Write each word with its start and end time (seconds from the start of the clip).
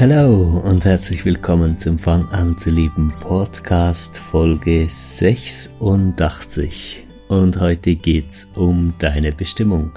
Hallo 0.00 0.62
und 0.64 0.84
herzlich 0.86 1.26
willkommen 1.26 1.78
zum 1.78 1.98
Fang 1.98 2.26
an 2.30 2.56
zu 2.56 2.70
lieben 2.70 3.12
Podcast 3.20 4.16
Folge 4.16 4.86
86. 4.88 7.04
Und 7.28 7.60
heute 7.60 7.96
geht's 7.96 8.46
um 8.54 8.94
deine 8.98 9.30
Bestimmung. 9.30 9.92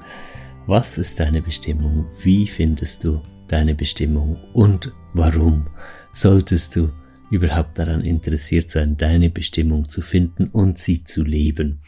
Was 0.67 0.97
ist 0.97 1.21
deine 1.21 1.41
Bestimmung? 1.41 2.05
Wie 2.21 2.45
findest 2.47 3.05
du 3.05 3.21
deine 3.47 3.75
Bestimmung? 3.75 4.35
Und 4.51 4.91
warum 5.13 5.67
solltest 6.11 6.75
du 6.75 6.91
überhaupt 7.31 7.79
daran 7.79 8.01
interessiert 8.01 8.69
sein, 8.69 8.97
deine 8.97 9.29
Bestimmung 9.29 9.87
zu 9.87 10.01
finden 10.01 10.49
und 10.49 10.79
sie 10.79 11.05
zu 11.05 11.23
leben? 11.23 11.79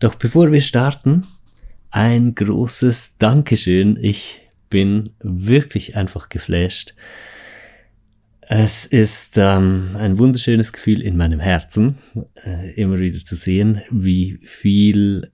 Doch 0.00 0.16
bevor 0.16 0.50
wir 0.50 0.60
starten, 0.60 1.24
ein 1.92 2.34
großes 2.34 3.18
Dankeschön. 3.18 3.96
Ich 4.02 4.48
bin 4.70 5.10
wirklich 5.20 5.94
einfach 5.94 6.30
geflasht 6.30 6.96
es 8.52 8.84
ist 8.84 9.38
ähm, 9.38 9.90
ein 9.96 10.18
wunderschönes 10.18 10.72
Gefühl 10.72 11.02
in 11.02 11.16
meinem 11.16 11.38
Herzen, 11.38 11.96
äh, 12.44 12.72
immer 12.74 12.98
wieder 12.98 13.20
zu 13.20 13.36
sehen, 13.36 13.80
wie 13.92 14.40
viel 14.42 15.30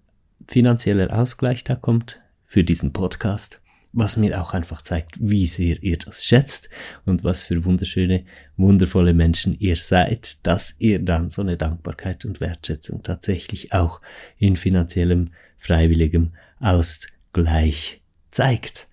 finanzieller 0.47 1.19
Ausgleich 1.19 1.65
da 1.65 1.77
kommt 1.77 2.21
für 2.45 2.63
diesen 2.63 2.93
Podcast, 2.93 3.63
was 3.95 4.19
mir 4.19 4.39
auch 4.43 4.53
einfach 4.53 4.83
zeigt, 4.83 5.17
wie 5.19 5.47
sehr 5.47 5.83
ihr 5.83 5.97
das 5.97 6.27
schätzt 6.27 6.69
und 7.07 7.25
was 7.25 7.43
für 7.43 7.65
wunderschöne, 7.65 8.27
wundervolle 8.59 9.15
Menschen 9.15 9.59
ihr 9.59 9.77
seid, 9.77 10.47
dass 10.47 10.75
ihr 10.79 10.99
dann 10.99 11.31
so 11.31 11.41
eine 11.41 11.57
Dankbarkeit 11.57 12.27
und 12.27 12.43
Wertschätzung 12.43 13.03
tatsächlich 13.03 13.73
auch 13.73 14.03
in 14.37 14.59
finanziellem, 14.59 15.31
freiwilligem 15.57 16.33
Ausgleich 16.61 18.03
zeigt. 18.29 18.89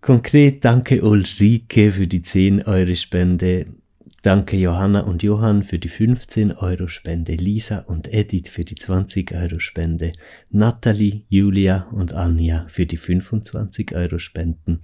Konkret 0.00 0.64
danke 0.64 1.02
Ulrike 1.02 1.92
für 1.92 2.06
die 2.06 2.22
10 2.22 2.62
Euro 2.62 2.94
Spende. 2.94 3.66
Danke 4.22 4.56
Johanna 4.56 5.00
und 5.00 5.22
Johann 5.22 5.62
für 5.62 5.78
die 5.78 5.90
15 5.90 6.52
Euro 6.52 6.88
Spende, 6.88 7.32
Lisa 7.32 7.80
und 7.80 8.10
Edith 8.10 8.48
für 8.48 8.64
die 8.64 8.76
20 8.76 9.32
Euro 9.32 9.58
Spende, 9.58 10.12
Natalie, 10.48 11.24
Julia 11.28 11.86
und 11.92 12.14
Anja 12.14 12.64
für 12.68 12.86
die 12.86 12.96
25 12.96 13.94
Euro 13.94 14.18
Spenden, 14.18 14.80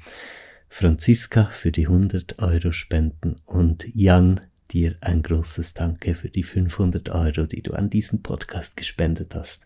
Franziska 0.69 1.45
für 1.45 1.73
die 1.73 1.87
100 1.87 2.39
Euro 2.41 2.73
Spenden 2.73 3.37
und 3.47 3.87
Jan 3.95 4.43
dir 4.71 4.97
ein 5.01 5.23
großes 5.23 5.73
Danke 5.73 6.15
für 6.15 6.29
die 6.29 6.43
500 6.43 7.09
Euro, 7.09 7.47
die 7.47 7.63
du 7.63 7.73
an 7.73 7.89
diesen 7.89 8.23
Podcast 8.23 8.77
gespendet 8.77 9.35
hast. 9.35 9.66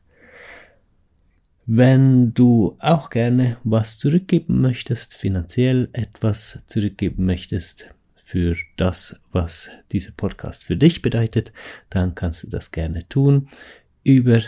Wenn 1.73 2.35
du 2.35 2.77
auch 2.81 3.11
gerne 3.11 3.57
was 3.63 3.97
zurückgeben 3.97 4.61
möchtest, 4.61 5.15
finanziell 5.15 5.89
etwas 5.93 6.65
zurückgeben 6.67 7.25
möchtest 7.25 7.95
für 8.25 8.57
das, 8.77 9.21
was 9.31 9.71
dieser 9.93 10.11
Podcast 10.11 10.65
für 10.65 10.77
dich 10.77 11.01
bedeutet, 11.01 11.53
dann 11.89 12.17
kannst 12.17 12.43
du 12.43 12.49
das 12.49 12.73
gerne 12.73 13.09
tun 13.09 13.47
über 14.03 14.41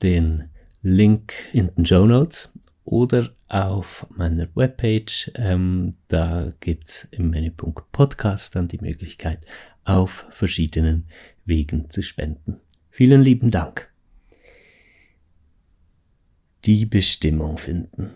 den 0.00 0.44
Link 0.80 1.34
in 1.52 1.70
den 1.74 1.84
Show 1.84 2.06
Notes 2.06 2.58
oder 2.84 3.28
auf 3.48 4.06
meiner 4.08 4.48
Webpage. 4.54 5.32
Ähm, 5.34 5.96
da 6.08 6.48
gibt's 6.60 7.06
im 7.10 7.28
Menüpunkt 7.28 7.92
Podcast 7.92 8.56
dann 8.56 8.68
die 8.68 8.80
Möglichkeit, 8.80 9.44
auf 9.84 10.26
verschiedenen 10.30 11.04
Wegen 11.44 11.90
zu 11.90 12.02
spenden. 12.02 12.56
Vielen 12.88 13.20
lieben 13.20 13.50
Dank 13.50 13.89
die 16.64 16.86
Bestimmung 16.86 17.56
finden. 17.56 18.10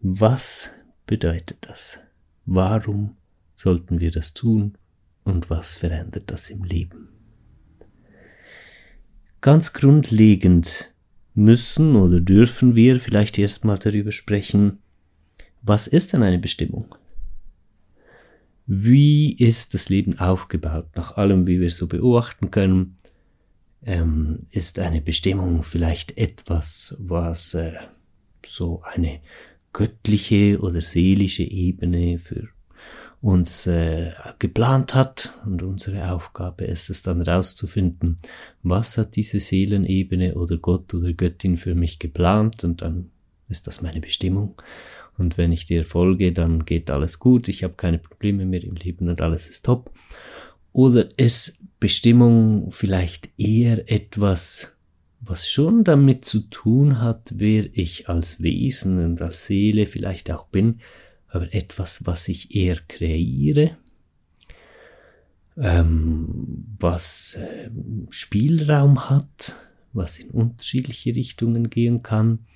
Was 0.00 0.70
bedeutet 1.06 1.58
das? 1.62 2.00
Warum 2.44 3.16
sollten 3.54 4.00
wir 4.00 4.10
das 4.10 4.34
tun 4.34 4.76
und 5.22 5.48
was 5.48 5.76
verändert 5.76 6.30
das 6.30 6.50
im 6.50 6.64
Leben? 6.64 7.08
Ganz 9.40 9.72
grundlegend 9.72 10.92
müssen 11.34 11.96
oder 11.96 12.20
dürfen 12.20 12.74
wir 12.74 12.98
vielleicht 12.98 13.38
erstmal 13.38 13.78
darüber 13.78 14.12
sprechen, 14.12 14.78
was 15.62 15.86
ist 15.86 16.12
denn 16.12 16.22
eine 16.22 16.38
Bestimmung? 16.38 16.94
Wie 18.66 19.32
ist 19.32 19.74
das 19.74 19.88
Leben 19.88 20.18
aufgebaut, 20.18 20.88
nach 20.96 21.16
allem, 21.16 21.46
wie 21.46 21.60
wir 21.60 21.68
es 21.68 21.76
so 21.76 21.86
beobachten 21.86 22.50
können? 22.50 22.96
Ähm, 23.84 24.38
ist 24.50 24.78
eine 24.78 25.00
Bestimmung 25.00 25.62
vielleicht 25.62 26.16
etwas, 26.18 26.96
was 26.98 27.54
äh, 27.54 27.74
so 28.44 28.82
eine 28.82 29.20
göttliche 29.72 30.60
oder 30.60 30.80
seelische 30.80 31.42
Ebene 31.42 32.18
für 32.18 32.48
uns 33.20 33.66
äh, 33.66 34.12
geplant 34.38 34.94
hat 34.94 35.32
und 35.46 35.62
unsere 35.62 36.12
Aufgabe 36.12 36.64
ist 36.64 36.90
es 36.90 37.02
dann 37.02 37.24
herauszufinden, 37.24 38.18
was 38.62 38.98
hat 38.98 39.16
diese 39.16 39.40
Seelenebene 39.40 40.34
oder 40.34 40.58
Gott 40.58 40.92
oder 40.92 41.12
Göttin 41.14 41.56
für 41.56 41.74
mich 41.74 41.98
geplant 41.98 42.64
und 42.64 42.82
dann 42.82 43.10
ist 43.48 43.66
das 43.66 43.82
meine 43.82 44.00
Bestimmung. 44.00 44.60
Und 45.16 45.38
wenn 45.38 45.52
ich 45.52 45.64
dir 45.64 45.84
folge, 45.84 46.32
dann 46.32 46.64
geht 46.64 46.90
alles 46.90 47.18
gut, 47.18 47.48
ich 47.48 47.64
habe 47.64 47.74
keine 47.74 47.98
Probleme 47.98 48.44
mehr 48.44 48.62
im 48.62 48.74
Leben 48.74 49.08
und 49.08 49.20
alles 49.22 49.48
ist 49.48 49.64
top. 49.64 49.90
Oder 50.72 51.08
ist 51.16 51.63
Bestimmung 51.84 52.70
vielleicht 52.70 53.28
eher 53.36 53.92
etwas, 53.92 54.78
was 55.20 55.50
schon 55.50 55.84
damit 55.84 56.24
zu 56.24 56.40
tun 56.40 56.98
hat, 56.98 57.34
wer 57.36 57.66
ich 57.76 58.08
als 58.08 58.40
Wesen 58.40 59.04
und 59.04 59.20
als 59.20 59.44
Seele 59.44 59.84
vielleicht 59.84 60.30
auch 60.30 60.46
bin, 60.46 60.80
aber 61.28 61.52
etwas, 61.52 62.06
was 62.06 62.28
ich 62.28 62.56
eher 62.56 62.78
kreiere, 62.88 63.76
ähm, 65.58 66.64
was 66.80 67.34
äh, 67.34 67.68
Spielraum 68.08 69.10
hat, 69.10 69.54
was 69.92 70.18
in 70.18 70.30
unterschiedliche 70.30 71.14
Richtungen 71.14 71.68
gehen 71.68 72.02
kann. 72.02 72.46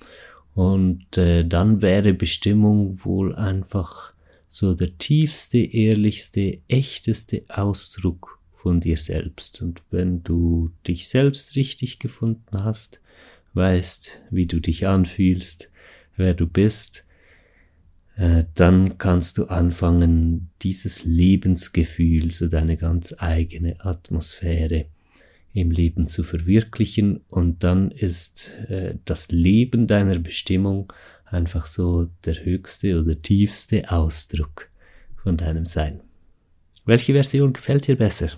Und 0.55 1.19
äh, 1.19 1.45
dann 1.45 1.83
wäre 1.83 2.15
Bestimmung 2.15 3.05
wohl 3.05 3.35
einfach 3.35 4.15
so 4.47 4.73
der 4.73 4.97
tiefste, 4.97 5.59
ehrlichste, 5.59 6.61
echteste 6.67 7.43
Ausdruck 7.49 8.38
von 8.61 8.81
dir 8.81 8.97
selbst. 8.97 9.61
Und 9.61 9.83
wenn 9.89 10.21
du 10.21 10.69
dich 10.85 11.07
selbst 11.07 11.55
richtig 11.55 11.97
gefunden 11.97 12.63
hast, 12.63 12.99
weißt, 13.53 14.21
wie 14.31 14.47
du 14.47 14.59
dich 14.59 14.85
anfühlst, 14.85 15.71
wer 16.17 16.33
du 16.33 16.45
bist, 16.45 17.05
äh, 18.17 18.43
dann 18.55 18.97
kannst 18.97 19.37
du 19.37 19.45
anfangen, 19.45 20.49
dieses 20.61 21.05
Lebensgefühl, 21.05 22.31
so 22.31 22.47
deine 22.47 22.75
ganz 22.75 23.15
eigene 23.17 23.79
Atmosphäre 23.79 24.87
im 25.53 25.71
Leben 25.71 26.09
zu 26.09 26.23
verwirklichen 26.23 27.21
und 27.29 27.63
dann 27.63 27.91
ist 27.91 28.57
äh, 28.67 28.95
das 29.05 29.31
Leben 29.31 29.87
deiner 29.87 30.19
Bestimmung 30.19 30.91
einfach 31.23 31.65
so 31.65 32.09
der 32.25 32.43
höchste 32.43 32.99
oder 32.99 33.17
tiefste 33.17 33.89
Ausdruck 33.89 34.69
von 35.23 35.37
deinem 35.37 35.65
Sein. 35.65 36.01
Welche 36.85 37.13
Version 37.13 37.53
gefällt 37.53 37.87
dir 37.87 37.95
besser? 37.95 38.31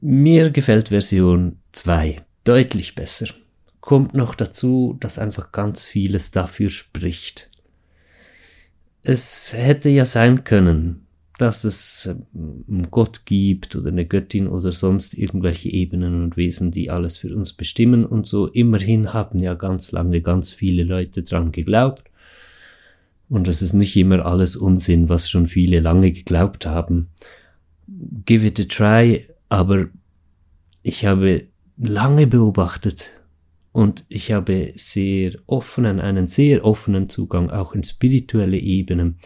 Mir 0.00 0.50
gefällt 0.50 0.88
Version 0.88 1.58
2 1.72 2.16
deutlich 2.44 2.94
besser. 2.94 3.26
Kommt 3.80 4.14
noch 4.14 4.34
dazu, 4.34 4.96
dass 5.00 5.18
einfach 5.18 5.52
ganz 5.52 5.86
vieles 5.86 6.30
dafür 6.30 6.68
spricht. 6.68 7.48
Es 9.02 9.54
hätte 9.56 9.88
ja 9.88 10.04
sein 10.04 10.44
können, 10.44 11.06
dass 11.38 11.64
es 11.64 12.10
ähm, 12.34 12.90
Gott 12.90 13.24
gibt 13.24 13.76
oder 13.76 13.88
eine 13.88 14.04
Göttin 14.04 14.48
oder 14.48 14.72
sonst 14.72 15.14
irgendwelche 15.14 15.70
Ebenen 15.70 16.22
und 16.24 16.36
Wesen, 16.36 16.70
die 16.70 16.90
alles 16.90 17.16
für 17.16 17.34
uns 17.34 17.52
bestimmen 17.54 18.04
und 18.04 18.26
so. 18.26 18.48
Immerhin 18.48 19.14
haben 19.14 19.38
ja 19.38 19.54
ganz 19.54 19.92
lange 19.92 20.20
ganz 20.20 20.52
viele 20.52 20.82
Leute 20.82 21.22
dran 21.22 21.52
geglaubt. 21.52 22.04
Und 23.30 23.46
das 23.46 23.62
ist 23.62 23.72
nicht 23.72 23.96
immer 23.96 24.26
alles 24.26 24.56
Unsinn, 24.56 25.08
was 25.08 25.30
schon 25.30 25.46
viele 25.46 25.80
lange 25.80 26.12
geglaubt 26.12 26.66
haben. 26.66 27.08
Give 28.26 28.46
it 28.46 28.60
a 28.60 28.64
try, 28.64 29.24
aber 29.48 29.86
ich 30.82 31.06
habe 31.06 31.44
lange 31.76 32.26
beobachtet 32.26 33.22
und 33.72 34.04
ich 34.08 34.32
habe 34.32 34.72
sehr 34.74 35.32
offenen, 35.46 36.00
einen 36.00 36.26
sehr 36.26 36.64
offenen 36.64 37.08
Zugang 37.08 37.50
auch 37.50 37.74
in 37.74 37.82
spirituelle 37.82 38.58
Ebenen 38.58 39.18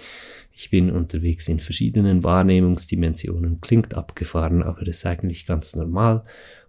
ich 0.54 0.70
bin 0.70 0.90
unterwegs 0.90 1.48
in 1.48 1.60
verschiedenen 1.60 2.24
Wahrnehmungsdimensionen, 2.24 3.60
klingt 3.60 3.94
abgefahren, 3.94 4.62
aber 4.62 4.86
ist 4.86 5.06
eigentlich 5.06 5.46
ganz 5.46 5.74
normal. 5.74 6.22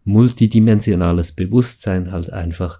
Multidimensionales 0.05 1.33
Bewusstsein 1.33 2.11
halt 2.11 2.31
einfach. 2.31 2.79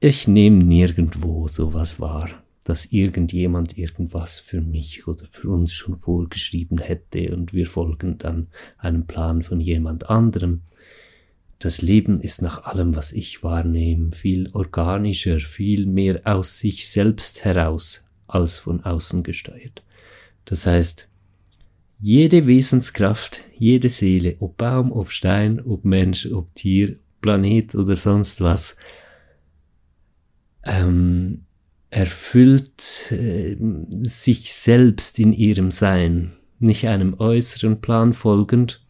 Ich 0.00 0.28
nehme 0.28 0.58
nirgendwo 0.58 1.48
sowas 1.48 1.98
wahr, 1.98 2.28
dass 2.66 2.86
irgendjemand 2.86 3.78
irgendwas 3.78 4.40
für 4.40 4.60
mich 4.60 5.06
oder 5.06 5.24
für 5.24 5.50
uns 5.50 5.72
schon 5.72 5.96
vorgeschrieben 5.96 6.78
hätte 6.78 7.32
und 7.32 7.52
wir 7.52 7.66
folgen 7.66 8.18
dann 8.18 8.48
einem 8.76 9.06
Plan 9.06 9.44
von 9.44 9.60
jemand 9.60 10.10
anderem. 10.10 10.62
Das 11.60 11.80
Leben 11.80 12.20
ist 12.20 12.42
nach 12.42 12.64
allem, 12.64 12.96
was 12.96 13.12
ich 13.12 13.44
wahrnehme, 13.44 14.10
viel 14.10 14.50
organischer, 14.52 15.38
viel 15.38 15.86
mehr 15.86 16.22
aus 16.24 16.58
sich 16.58 16.88
selbst 16.88 17.44
heraus 17.44 18.04
als 18.26 18.58
von 18.58 18.82
außen 18.82 19.22
gesteuert. 19.22 19.84
Das 20.44 20.66
heißt, 20.66 21.08
jede 22.00 22.48
Wesenskraft, 22.48 23.44
jede 23.56 23.88
Seele, 23.90 24.36
ob 24.40 24.56
Baum, 24.56 24.90
ob 24.90 25.10
Stein, 25.10 25.60
ob 25.60 25.84
Mensch, 25.84 26.26
ob 26.32 26.52
Tier, 26.56 26.98
Planet 27.20 27.76
oder 27.76 27.94
sonst 27.94 28.40
was, 28.40 28.76
ähm, 30.64 31.45
erfüllt 31.96 33.10
äh, 33.10 33.56
sich 34.02 34.52
selbst 34.52 35.18
in 35.18 35.32
ihrem 35.32 35.70
Sein, 35.70 36.30
nicht 36.58 36.88
einem 36.88 37.18
äußeren 37.18 37.80
Plan 37.80 38.12
folgend, 38.12 38.84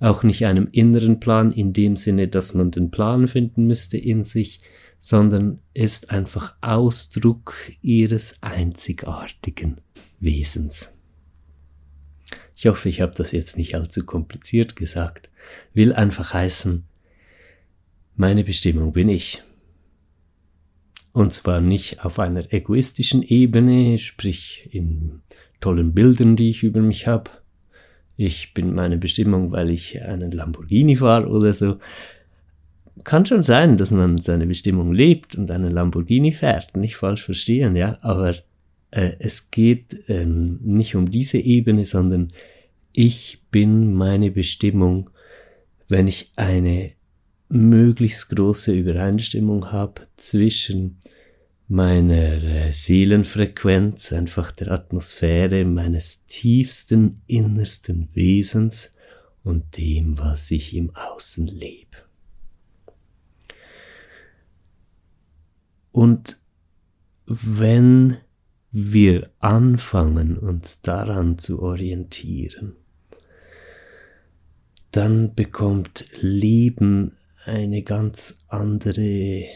auch 0.00 0.22
nicht 0.22 0.46
einem 0.46 0.66
inneren 0.72 1.20
Plan 1.20 1.52
in 1.52 1.74
dem 1.74 1.96
Sinne, 1.96 2.26
dass 2.26 2.54
man 2.54 2.70
den 2.70 2.90
Plan 2.90 3.28
finden 3.28 3.66
müsste 3.66 3.98
in 3.98 4.24
sich, 4.24 4.62
sondern 4.96 5.58
ist 5.74 6.10
einfach 6.10 6.56
Ausdruck 6.62 7.54
ihres 7.82 8.38
einzigartigen 8.40 9.82
Wesens. 10.18 11.02
Ich 12.56 12.66
hoffe, 12.66 12.88
ich 12.88 13.02
habe 13.02 13.12
das 13.14 13.32
jetzt 13.32 13.58
nicht 13.58 13.74
allzu 13.74 14.06
kompliziert 14.06 14.74
gesagt. 14.74 15.28
Will 15.74 15.92
einfach 15.92 16.32
heißen, 16.32 16.84
meine 18.16 18.42
Bestimmung 18.42 18.94
bin 18.94 19.10
ich. 19.10 19.42
Und 21.18 21.32
zwar 21.32 21.60
nicht 21.60 22.04
auf 22.04 22.20
einer 22.20 22.52
egoistischen 22.52 23.24
Ebene, 23.24 23.98
sprich 23.98 24.68
in 24.70 25.20
tollen 25.60 25.92
Bildern, 25.92 26.36
die 26.36 26.50
ich 26.50 26.62
über 26.62 26.80
mich 26.80 27.08
habe. 27.08 27.32
Ich 28.16 28.54
bin 28.54 28.72
meine 28.72 28.98
Bestimmung, 28.98 29.50
weil 29.50 29.70
ich 29.70 30.00
einen 30.00 30.30
Lamborghini 30.30 30.94
fahre 30.94 31.26
oder 31.26 31.52
so. 31.52 31.78
Kann 33.02 33.26
schon 33.26 33.42
sein, 33.42 33.76
dass 33.76 33.90
man 33.90 34.18
seine 34.18 34.46
Bestimmung 34.46 34.92
lebt 34.92 35.34
und 35.34 35.50
einen 35.50 35.72
Lamborghini 35.72 36.30
fährt, 36.30 36.76
nicht 36.76 36.94
falsch 36.94 37.24
verstehen, 37.24 37.74
ja, 37.74 37.98
aber 38.02 38.36
äh, 38.92 39.14
es 39.18 39.50
geht 39.50 40.04
ähm, 40.06 40.60
nicht 40.62 40.94
um 40.94 41.10
diese 41.10 41.38
Ebene, 41.38 41.84
sondern 41.84 42.28
ich 42.92 43.42
bin 43.50 43.92
meine 43.92 44.30
Bestimmung, 44.30 45.10
wenn 45.88 46.06
ich 46.06 46.30
eine 46.36 46.92
möglichst 47.48 48.28
große 48.30 48.72
Übereinstimmung 48.72 49.72
habe 49.72 50.06
zwischen 50.16 50.98
meiner 51.68 52.42
äh, 52.42 52.72
Seelenfrequenz, 52.72 54.12
einfach 54.12 54.52
der 54.52 54.72
Atmosphäre 54.72 55.64
meines 55.64 56.24
tiefsten, 56.26 57.22
innersten 57.26 58.08
Wesens 58.14 58.96
und 59.44 59.76
dem, 59.76 60.18
was 60.18 60.50
ich 60.50 60.74
im 60.74 60.94
Außen 60.94 61.46
lebe. 61.46 61.98
Und 65.92 66.38
wenn 67.26 68.16
wir 68.70 69.30
anfangen, 69.38 70.38
uns 70.38 70.80
daran 70.80 71.38
zu 71.38 71.62
orientieren, 71.62 72.76
dann 74.90 75.34
bekommt 75.34 76.06
Leben 76.20 77.17
eine 77.44 77.82
ganz 77.82 78.38
andere 78.48 79.46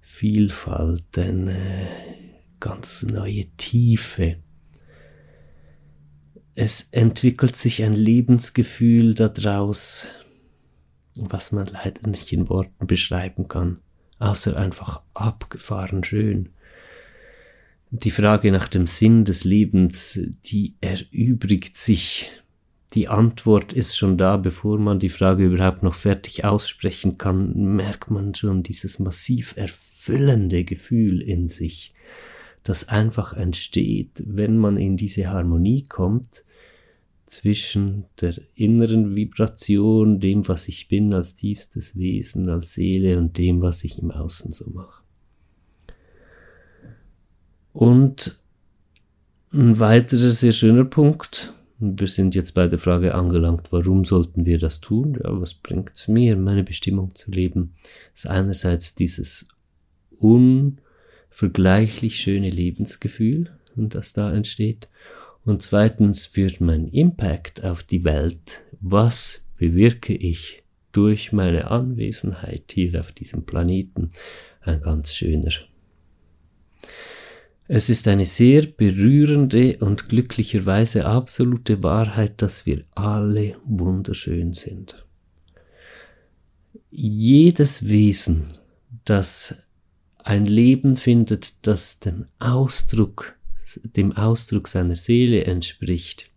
Vielfalt, 0.00 1.18
eine 1.18 1.88
ganz 2.60 3.02
neue 3.02 3.44
Tiefe. 3.56 4.36
Es 6.54 6.88
entwickelt 6.90 7.54
sich 7.54 7.82
ein 7.84 7.94
Lebensgefühl 7.94 9.14
daraus, 9.14 10.08
was 11.14 11.52
man 11.52 11.66
leider 11.66 12.08
nicht 12.08 12.32
in 12.32 12.48
Worten 12.48 12.86
beschreiben 12.86 13.48
kann, 13.48 13.80
außer 14.18 14.56
einfach 14.56 15.02
abgefahren 15.14 16.02
schön 16.02 16.50
die 17.90 18.10
Frage 18.10 18.52
nach 18.52 18.68
dem 18.68 18.86
Sinn 18.86 19.24
des 19.24 19.44
Lebens, 19.44 20.20
die 20.44 20.76
erübrigt 20.80 21.76
sich. 21.76 22.30
Die 22.94 23.08
Antwort 23.08 23.74
ist 23.74 23.98
schon 23.98 24.16
da, 24.16 24.38
bevor 24.38 24.78
man 24.78 24.98
die 24.98 25.10
Frage 25.10 25.44
überhaupt 25.44 25.82
noch 25.82 25.94
fertig 25.94 26.44
aussprechen 26.44 27.18
kann, 27.18 27.52
merkt 27.76 28.10
man 28.10 28.34
schon 28.34 28.62
dieses 28.62 28.98
massiv 28.98 29.54
erfüllende 29.56 30.64
Gefühl 30.64 31.20
in 31.20 31.48
sich, 31.48 31.92
das 32.62 32.88
einfach 32.88 33.34
entsteht, 33.34 34.24
wenn 34.26 34.56
man 34.56 34.78
in 34.78 34.96
diese 34.96 35.28
Harmonie 35.30 35.82
kommt 35.82 36.44
zwischen 37.26 38.06
der 38.22 38.34
inneren 38.54 39.14
Vibration, 39.14 40.18
dem, 40.18 40.48
was 40.48 40.66
ich 40.66 40.88
bin 40.88 41.12
als 41.12 41.34
tiefstes 41.34 41.96
Wesen, 41.96 42.48
als 42.48 42.72
Seele 42.72 43.18
und 43.18 43.36
dem, 43.36 43.60
was 43.60 43.84
ich 43.84 43.98
im 43.98 44.10
Außen 44.10 44.50
so 44.52 44.70
mache. 44.70 45.02
Und 47.74 48.40
ein 49.52 49.78
weiterer 49.78 50.32
sehr 50.32 50.52
schöner 50.52 50.84
Punkt, 50.84 51.52
wir 51.78 52.08
sind 52.08 52.34
jetzt 52.34 52.54
bei 52.54 52.66
der 52.66 52.78
Frage 52.78 53.14
angelangt, 53.14 53.70
warum 53.70 54.04
sollten 54.04 54.44
wir 54.44 54.58
das 54.58 54.80
tun? 54.80 55.16
Ja, 55.22 55.40
was 55.40 55.54
bringt 55.54 55.92
es 55.94 56.08
mir, 56.08 56.36
meine 56.36 56.64
Bestimmung 56.64 57.14
zu 57.14 57.30
leben? 57.30 57.76
Das 58.14 58.24
ist 58.24 58.30
einerseits 58.30 58.96
dieses 58.96 59.46
unvergleichlich 60.18 62.20
schöne 62.20 62.50
Lebensgefühl, 62.50 63.56
das 63.76 64.12
da 64.12 64.32
entsteht. 64.32 64.88
Und 65.44 65.62
zweitens 65.62 66.36
wird 66.36 66.60
mein 66.60 66.88
Impact 66.88 67.62
auf 67.64 67.84
die 67.84 68.04
Welt, 68.04 68.64
was 68.80 69.46
bewirke 69.56 70.14
ich 70.14 70.64
durch 70.92 71.32
meine 71.32 71.70
Anwesenheit 71.70 72.72
hier 72.72 72.98
auf 72.98 73.12
diesem 73.12 73.46
Planeten, 73.46 74.10
ein 74.62 74.80
ganz 74.80 75.14
schöner. 75.14 75.52
Es 77.70 77.90
ist 77.90 78.08
eine 78.08 78.24
sehr 78.24 78.62
berührende 78.62 79.76
und 79.80 80.08
glücklicherweise 80.08 81.04
absolute 81.04 81.82
Wahrheit, 81.82 82.40
dass 82.40 82.64
wir 82.64 82.84
alle 82.94 83.58
wunderschön 83.66 84.54
sind. 84.54 85.04
Jedes 86.90 87.86
Wesen, 87.86 88.44
das 89.04 89.58
ein 90.16 90.46
Leben 90.46 90.94
findet, 90.94 91.66
das 91.66 92.00
den 92.00 92.24
Ausdruck, 92.38 93.36
dem 93.96 94.12
Ausdruck 94.12 94.66
seiner 94.66 94.96
Seele 94.96 95.44
entspricht, 95.44 96.30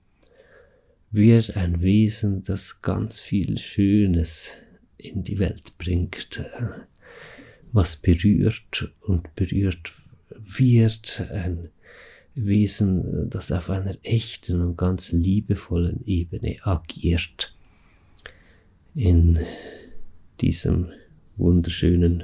wird 1.11 1.55
ein 1.55 1.81
Wesen, 1.81 2.43
das 2.43 2.81
ganz 2.81 3.19
viel 3.19 3.57
Schönes 3.57 4.51
in 4.97 5.23
die 5.23 5.39
Welt 5.39 5.77
bringt, 5.77 6.43
was 7.71 7.95
berührt 7.95 8.91
und 8.99 9.33
berührt 9.35 9.93
wird 10.43 11.25
ein 11.31 11.69
Wesen, 12.35 13.29
das 13.29 13.51
auf 13.51 13.69
einer 13.69 13.95
echten 14.03 14.61
und 14.61 14.77
ganz 14.77 15.11
liebevollen 15.11 16.05
Ebene 16.05 16.57
agiert 16.63 17.53
in 18.95 19.39
diesem 20.39 20.91
wunderschönen 21.37 22.23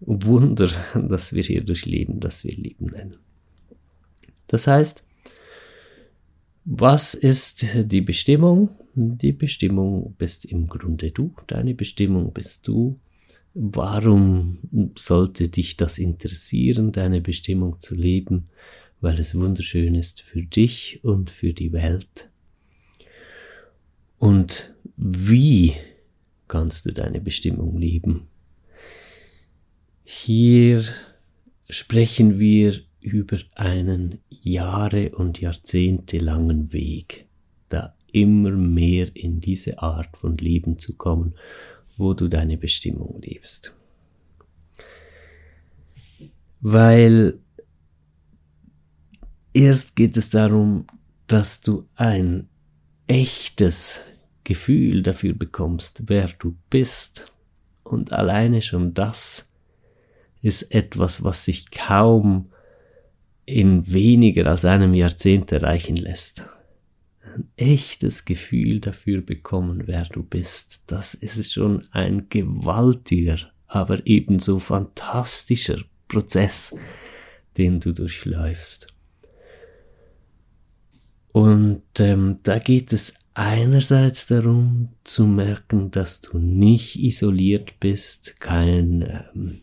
Wunder, 0.00 0.70
das 0.94 1.32
wir 1.32 1.42
hier 1.42 1.62
durchleben, 1.62 2.20
das 2.20 2.44
wir 2.44 2.54
Leben 2.54 2.86
nennen. 2.86 3.16
Das 4.46 4.66
heißt, 4.66 5.04
was 6.64 7.14
ist 7.14 7.66
die 7.84 8.00
Bestimmung? 8.00 8.70
Die 8.94 9.32
Bestimmung 9.32 10.14
bist 10.18 10.44
im 10.44 10.66
Grunde 10.66 11.10
du, 11.10 11.32
deine 11.46 11.74
Bestimmung 11.74 12.32
bist 12.32 12.66
du 12.66 12.98
Warum 13.54 14.58
sollte 14.96 15.48
dich 15.48 15.76
das 15.76 15.98
interessieren, 15.98 16.92
deine 16.92 17.20
Bestimmung 17.20 17.80
zu 17.80 17.96
leben? 17.96 18.48
Weil 19.00 19.18
es 19.18 19.34
wunderschön 19.34 19.94
ist 19.94 20.22
für 20.22 20.42
dich 20.42 21.00
und 21.02 21.30
für 21.30 21.52
die 21.52 21.72
Welt. 21.72 22.30
Und 24.18 24.74
wie 24.96 25.72
kannst 26.46 26.86
du 26.86 26.92
deine 26.92 27.20
Bestimmung 27.20 27.76
leben? 27.78 28.28
Hier 30.04 30.84
sprechen 31.68 32.38
wir 32.38 32.78
über 33.00 33.38
einen 33.54 34.18
Jahre 34.28 35.10
und 35.16 35.40
Jahrzehnte 35.40 36.18
langen 36.18 36.72
Weg, 36.72 37.26
da 37.68 37.96
immer 38.12 38.50
mehr 38.50 39.08
in 39.14 39.40
diese 39.40 39.80
Art 39.80 40.16
von 40.16 40.36
Leben 40.36 40.78
zu 40.78 40.96
kommen 40.96 41.34
wo 42.00 42.14
du 42.14 42.28
deine 42.28 42.56
Bestimmung 42.56 43.20
lebst. 43.20 43.76
Weil 46.60 47.38
erst 49.52 49.96
geht 49.96 50.16
es 50.16 50.30
darum, 50.30 50.86
dass 51.26 51.60
du 51.60 51.86
ein 51.94 52.48
echtes 53.06 54.00
Gefühl 54.44 55.02
dafür 55.02 55.34
bekommst, 55.34 56.02
wer 56.06 56.28
du 56.38 56.56
bist. 56.70 57.32
Und 57.84 58.12
alleine 58.12 58.62
schon 58.62 58.94
das 58.94 59.52
ist 60.42 60.74
etwas, 60.74 61.22
was 61.22 61.44
sich 61.44 61.70
kaum 61.70 62.50
in 63.46 63.92
weniger 63.92 64.46
als 64.46 64.64
einem 64.64 64.94
Jahrzehnt 64.94 65.52
erreichen 65.52 65.96
lässt 65.96 66.44
ein 67.40 67.48
echtes 67.56 68.24
Gefühl 68.24 68.80
dafür 68.80 69.22
bekommen, 69.22 69.82
wer 69.86 70.04
du 70.04 70.22
bist. 70.22 70.82
Das 70.86 71.14
ist 71.14 71.52
schon 71.52 71.86
ein 71.90 72.28
gewaltiger, 72.28 73.38
aber 73.66 74.06
ebenso 74.06 74.58
fantastischer 74.58 75.78
Prozess, 76.08 76.74
den 77.56 77.80
du 77.80 77.92
durchläufst. 77.92 78.88
Und 81.32 81.82
ähm, 81.98 82.38
da 82.42 82.58
geht 82.58 82.92
es 82.92 83.14
einerseits 83.34 84.26
darum 84.26 84.90
zu 85.04 85.26
merken, 85.26 85.90
dass 85.90 86.20
du 86.20 86.38
nicht 86.38 86.96
isoliert 86.96 87.78
bist, 87.78 88.40
kein 88.40 89.02
ähm, 89.34 89.60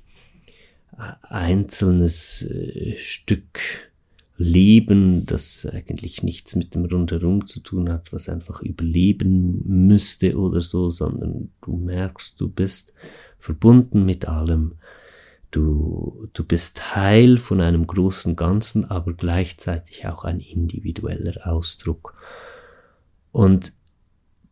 einzelnes 1.22 2.44
äh, 2.44 2.98
Stück 2.98 3.87
Leben, 4.38 5.26
das 5.26 5.66
eigentlich 5.66 6.22
nichts 6.22 6.56
mit 6.56 6.76
dem 6.76 6.86
Rundherum 6.86 7.48
zu 7.48 7.60
tun 7.60 7.92
hat, 7.92 8.14
was 8.14 8.30
einfach 8.30 8.62
überleben 8.62 9.64
müsste 9.66 10.38
oder 10.38 10.62
so, 10.62 10.92
sondern 10.92 11.50
du 11.62 11.76
merkst, 11.76 12.40
du 12.40 12.48
bist 12.48 12.94
verbunden 13.40 14.06
mit 14.06 14.28
allem. 14.28 14.76
Du, 15.50 16.28
du 16.34 16.44
bist 16.44 16.78
Teil 16.78 17.38
von 17.38 17.62
einem 17.62 17.88
großen 17.88 18.36
Ganzen, 18.36 18.86
aber 18.86 19.14
gleichzeitig 19.14 20.06
auch 20.06 20.24
ein 20.24 20.40
individueller 20.40 21.48
Ausdruck. 21.48 22.14
Und 23.32 23.74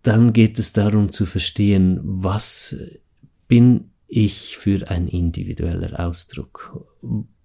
dann 0.01 0.33
geht 0.33 0.57
es 0.57 0.73
darum 0.73 1.11
zu 1.11 1.25
verstehen, 1.25 1.99
was 2.03 2.75
bin 3.47 3.91
ich 4.07 4.57
für 4.57 4.89
ein 4.89 5.07
individueller 5.07 5.99
Ausdruck? 5.99 6.87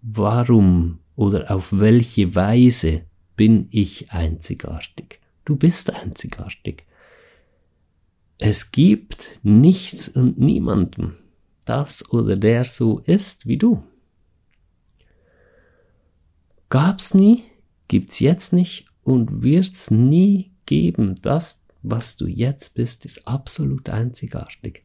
Warum 0.00 0.99
oder 1.20 1.50
auf 1.50 1.78
welche 1.78 2.34
Weise 2.34 3.02
bin 3.36 3.68
ich 3.72 4.10
einzigartig? 4.10 5.20
Du 5.44 5.54
bist 5.54 5.92
einzigartig. 5.92 6.86
Es 8.38 8.72
gibt 8.72 9.38
nichts 9.42 10.08
und 10.08 10.38
niemanden, 10.38 11.12
das 11.66 12.10
oder 12.10 12.36
der 12.36 12.64
so 12.64 13.00
ist 13.00 13.46
wie 13.46 13.58
du. 13.58 13.82
Gab's 16.70 17.12
nie, 17.12 17.42
gibt's 17.88 18.18
jetzt 18.20 18.54
nicht 18.54 18.86
und 19.02 19.42
wird's 19.42 19.90
nie 19.90 20.52
geben. 20.64 21.16
Das, 21.20 21.66
was 21.82 22.16
du 22.16 22.28
jetzt 22.28 22.72
bist, 22.76 23.04
ist 23.04 23.28
absolut 23.28 23.90
einzigartig. 23.90 24.84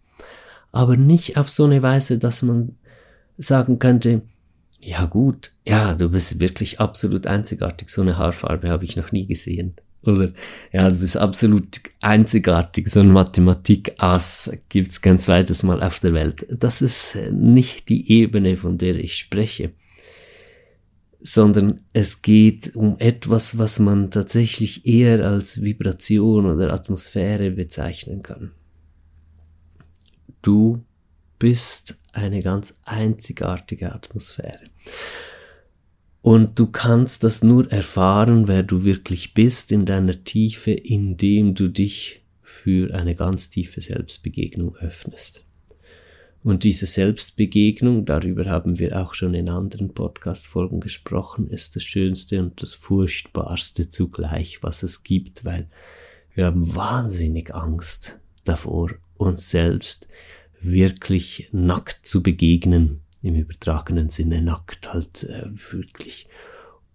Aber 0.73 0.97
nicht 0.97 1.37
auf 1.37 1.49
so 1.49 1.63
eine 1.63 1.81
Weise, 1.81 2.17
dass 2.17 2.41
man 2.41 2.77
sagen 3.37 3.79
könnte, 3.79 4.23
ja 4.85 5.05
gut, 5.05 5.51
ja, 5.65 5.95
du 5.95 6.09
bist 6.09 6.39
wirklich 6.39 6.79
absolut 6.79 7.25
einzigartig. 7.25 7.89
So 7.89 8.01
eine 8.01 8.19
Haarfarbe 8.19 8.69
habe 8.69 8.85
ich 8.85 8.95
noch 8.95 9.11
nie 9.11 9.25
gesehen. 9.25 9.75
Oder 10.03 10.31
ja, 10.71 10.91
du 10.91 10.99
bist 10.99 11.17
absolut 11.17 11.81
einzigartig, 12.01 12.87
so 12.89 12.99
ein 12.99 13.11
Mathematik-Ass 13.11 14.59
gibt's 14.69 15.01
kein 15.01 15.17
zweites 15.17 15.63
Mal 15.63 15.81
auf 15.81 15.99
der 16.01 16.13
Welt. 16.13 16.45
Das 16.51 16.83
ist 16.83 17.17
nicht 17.31 17.89
die 17.89 18.11
Ebene, 18.11 18.57
von 18.57 18.77
der 18.77 18.95
ich 19.03 19.17
spreche, 19.17 19.73
sondern 21.19 21.79
es 21.93 22.21
geht 22.21 22.75
um 22.75 22.97
etwas, 22.99 23.57
was 23.57 23.79
man 23.79 24.11
tatsächlich 24.11 24.85
eher 24.85 25.25
als 25.25 25.63
Vibration 25.63 26.45
oder 26.45 26.71
Atmosphäre 26.71 27.49
bezeichnen 27.49 28.21
kann. 28.21 28.51
Du 30.43 30.85
bist 31.39 31.99
eine 32.15 32.41
ganz 32.41 32.79
einzigartige 32.85 33.93
Atmosphäre. 33.93 34.69
Und 36.21 36.57
du 36.57 36.67
kannst 36.67 37.23
das 37.23 37.43
nur 37.43 37.71
erfahren, 37.71 38.47
wer 38.47 38.63
du 38.63 38.83
wirklich 38.83 39.33
bist 39.33 39.71
in 39.71 39.85
deiner 39.85 40.23
Tiefe, 40.23 40.71
indem 40.71 41.53
du 41.53 41.67
dich 41.67 42.23
für 42.41 42.95
eine 42.95 43.15
ganz 43.15 43.49
tiefe 43.49 43.81
Selbstbegegnung 43.81 44.75
öffnest. 44.77 45.45
Und 46.45 46.63
diese 46.63 46.85
Selbstbegegnung, 46.85 48.05
darüber 48.05 48.45
haben 48.45 48.77
wir 48.77 49.01
auch 49.01 49.15
schon 49.15 49.33
in 49.33 49.49
anderen 49.49 49.93
Podcast-Folgen 49.93 50.79
gesprochen, 50.79 51.47
ist 51.47 51.75
das 51.75 51.83
Schönste 51.83 52.39
und 52.39 52.61
das 52.61 52.73
Furchtbarste 52.73 53.89
zugleich, 53.89 54.61
was 54.61 54.83
es 54.83 55.01
gibt, 55.01 55.43
weil 55.43 55.67
wir 56.35 56.45
haben 56.45 56.75
wahnsinnig 56.75 57.55
Angst 57.55 58.19
davor, 58.43 58.91
uns 59.17 59.49
selbst 59.49 60.07
wirklich 60.65 61.49
nackt 61.51 62.05
zu 62.05 62.23
begegnen 62.23 63.01
im 63.21 63.35
übertragenen 63.35 64.09
Sinne 64.09 64.41
nackt 64.41 64.93
halt 64.93 65.23
äh, 65.23 65.49
wirklich 65.71 66.27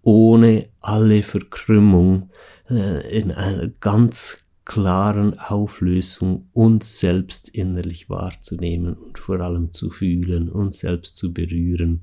ohne 0.01 0.69
alle 0.79 1.23
Verkrümmung 1.23 2.29
äh, 2.69 3.19
in 3.19 3.31
einer 3.31 3.67
ganz 3.67 4.45
klaren 4.63 5.37
Auflösung 5.37 6.47
uns 6.53 6.99
selbst 6.99 7.49
innerlich 7.49 8.09
wahrzunehmen 8.09 8.93
und 8.93 9.19
vor 9.19 9.41
allem 9.41 9.73
zu 9.73 9.89
fühlen, 9.89 10.49
uns 10.49 10.79
selbst 10.79 11.17
zu 11.17 11.33
berühren. 11.33 12.01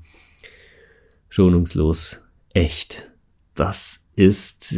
Schonungslos, 1.29 2.27
echt. 2.53 3.11
Das 3.55 4.05
ist 4.15 4.75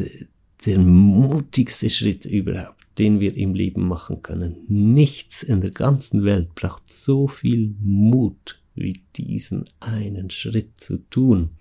der 0.66 0.80
mutigste 0.80 1.90
Schritt 1.90 2.26
überhaupt, 2.26 2.81
den 2.98 3.20
wir 3.20 3.36
im 3.36 3.54
Leben 3.54 3.88
machen 3.88 4.22
können. 4.22 4.58
Nichts 4.68 5.44
in 5.44 5.62
der 5.62 5.72
ganzen 5.72 6.24
Welt 6.24 6.56
braucht 6.56 6.92
so 6.92 7.28
viel 7.28 7.74
Mut 7.80 8.62
wie 8.76 9.04
diesen 9.16 9.66
einen 9.80 10.30
Schritt 10.30 10.80
zu 10.80 10.98
tun. 11.10 11.52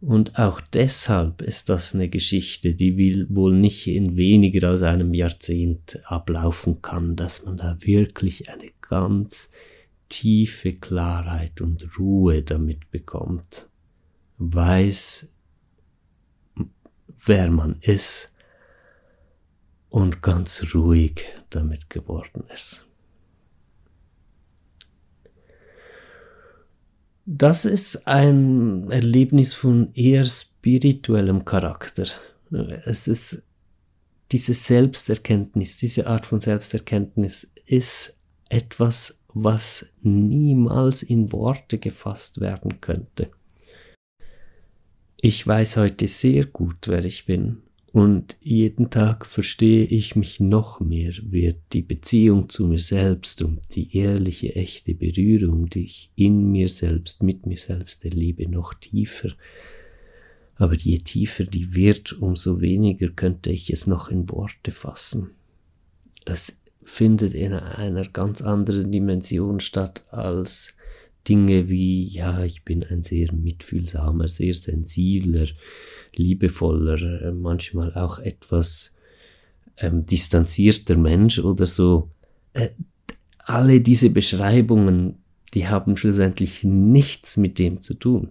Und 0.00 0.38
auch 0.38 0.60
deshalb 0.60 1.42
ist 1.42 1.68
das 1.68 1.94
eine 1.94 2.08
Geschichte, 2.08 2.74
die 2.74 3.26
wohl 3.28 3.54
nicht 3.54 3.86
in 3.88 4.16
weniger 4.16 4.68
als 4.68 4.82
einem 4.82 5.14
Jahrzehnt 5.14 6.00
ablaufen 6.04 6.82
kann, 6.82 7.16
dass 7.16 7.44
man 7.44 7.56
da 7.56 7.78
wirklich 7.80 8.50
eine 8.50 8.70
ganz 8.82 9.50
tiefe 10.08 10.74
Klarheit 10.74 11.60
und 11.60 11.98
Ruhe 11.98 12.42
damit 12.42 12.90
bekommt, 12.90 13.68
weiß, 14.38 15.28
wer 17.24 17.50
man 17.50 17.76
ist 17.80 18.32
und 19.90 20.22
ganz 20.22 20.74
ruhig 20.74 21.24
damit 21.50 21.90
geworden 21.90 22.44
ist. 22.52 22.86
Das 27.28 27.64
ist 27.64 28.06
ein 28.06 28.88
Erlebnis 28.90 29.52
von 29.52 29.92
eher 29.94 30.24
spirituellem 30.24 31.44
Charakter. 31.44 32.06
Es 32.84 33.08
ist 33.08 33.42
diese 34.30 34.54
Selbsterkenntnis, 34.54 35.76
diese 35.76 36.06
Art 36.06 36.24
von 36.24 36.40
Selbsterkenntnis 36.40 37.52
ist 37.66 38.18
etwas, 38.48 39.20
was 39.28 39.86
niemals 40.02 41.02
in 41.02 41.32
Worte 41.32 41.78
gefasst 41.78 42.40
werden 42.40 42.80
könnte. 42.80 43.30
Ich 45.20 45.46
weiß 45.46 45.78
heute 45.78 46.06
sehr 46.06 46.46
gut, 46.46 46.86
wer 46.86 47.04
ich 47.04 47.26
bin. 47.26 47.62
Und 47.96 48.36
jeden 48.42 48.90
Tag 48.90 49.24
verstehe 49.24 49.86
ich 49.86 50.16
mich 50.16 50.38
noch 50.38 50.80
mehr, 50.80 51.14
wird 51.30 51.56
die 51.72 51.80
Beziehung 51.80 52.50
zu 52.50 52.66
mir 52.66 52.78
selbst 52.78 53.40
und 53.40 53.74
die 53.74 53.96
ehrliche, 53.96 54.54
echte 54.54 54.94
Berührung, 54.94 55.70
die 55.70 55.84
ich 55.84 56.10
in 56.14 56.52
mir 56.52 56.68
selbst, 56.68 57.22
mit 57.22 57.46
mir 57.46 57.56
selbst 57.56 58.04
erlebe, 58.04 58.50
noch 58.50 58.74
tiefer. 58.74 59.30
Aber 60.56 60.74
je 60.74 60.98
tiefer 60.98 61.44
die 61.44 61.74
wird, 61.74 62.12
umso 62.20 62.60
weniger 62.60 63.08
könnte 63.08 63.50
ich 63.50 63.70
es 63.70 63.86
noch 63.86 64.10
in 64.10 64.28
Worte 64.28 64.72
fassen. 64.72 65.30
Es 66.26 66.60
findet 66.82 67.32
in 67.32 67.54
einer 67.54 68.04
ganz 68.04 68.42
anderen 68.42 68.92
Dimension 68.92 69.58
statt 69.58 70.04
als 70.10 70.75
Dinge 71.28 71.68
wie, 71.68 72.04
ja, 72.04 72.44
ich 72.44 72.64
bin 72.64 72.84
ein 72.84 73.02
sehr 73.02 73.32
mitfühlsamer, 73.32 74.28
sehr 74.28 74.54
sensibler, 74.54 75.46
liebevoller, 76.14 77.22
äh, 77.22 77.32
manchmal 77.32 77.94
auch 77.94 78.18
etwas 78.18 78.96
ähm, 79.78 80.04
distanzierter 80.04 80.96
Mensch 80.96 81.38
oder 81.38 81.66
so. 81.66 82.10
Äh, 82.52 82.70
alle 83.38 83.80
diese 83.80 84.10
Beschreibungen, 84.10 85.18
die 85.54 85.68
haben 85.68 85.96
schlussendlich 85.96 86.64
nichts 86.64 87.36
mit 87.36 87.58
dem 87.58 87.80
zu 87.80 87.94
tun, 87.94 88.30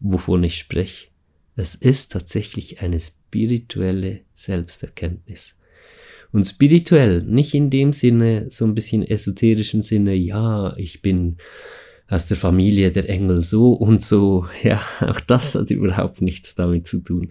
wovon 0.00 0.44
ich 0.44 0.56
spreche. 0.56 1.08
Es 1.56 1.74
ist 1.74 2.12
tatsächlich 2.12 2.82
eine 2.82 3.00
spirituelle 3.00 4.20
Selbsterkenntnis. 4.32 5.56
Und 6.32 6.44
spirituell, 6.44 7.22
nicht 7.22 7.54
in 7.54 7.70
dem 7.70 7.92
Sinne, 7.92 8.50
so 8.50 8.64
ein 8.64 8.74
bisschen 8.74 9.02
esoterischen 9.02 9.82
Sinne, 9.82 10.14
ja, 10.14 10.76
ich 10.76 11.00
bin 11.00 11.36
aus 12.08 12.26
der 12.26 12.36
Familie 12.36 12.90
der 12.90 13.08
Engel 13.08 13.42
so 13.42 13.72
und 13.72 14.02
so. 14.02 14.46
Ja, 14.62 14.80
auch 15.00 15.20
das 15.20 15.54
hat 15.54 15.70
überhaupt 15.70 16.22
nichts 16.22 16.54
damit 16.54 16.86
zu 16.86 17.02
tun. 17.02 17.30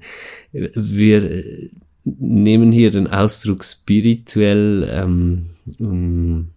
Wir 0.51 1.31
äh, 1.31 1.69
nehmen 2.03 2.71
hier 2.71 2.91
den 2.91 3.07
Ausdruck 3.07 3.63
spirituell 3.63 4.87
ähm, 4.91 6.49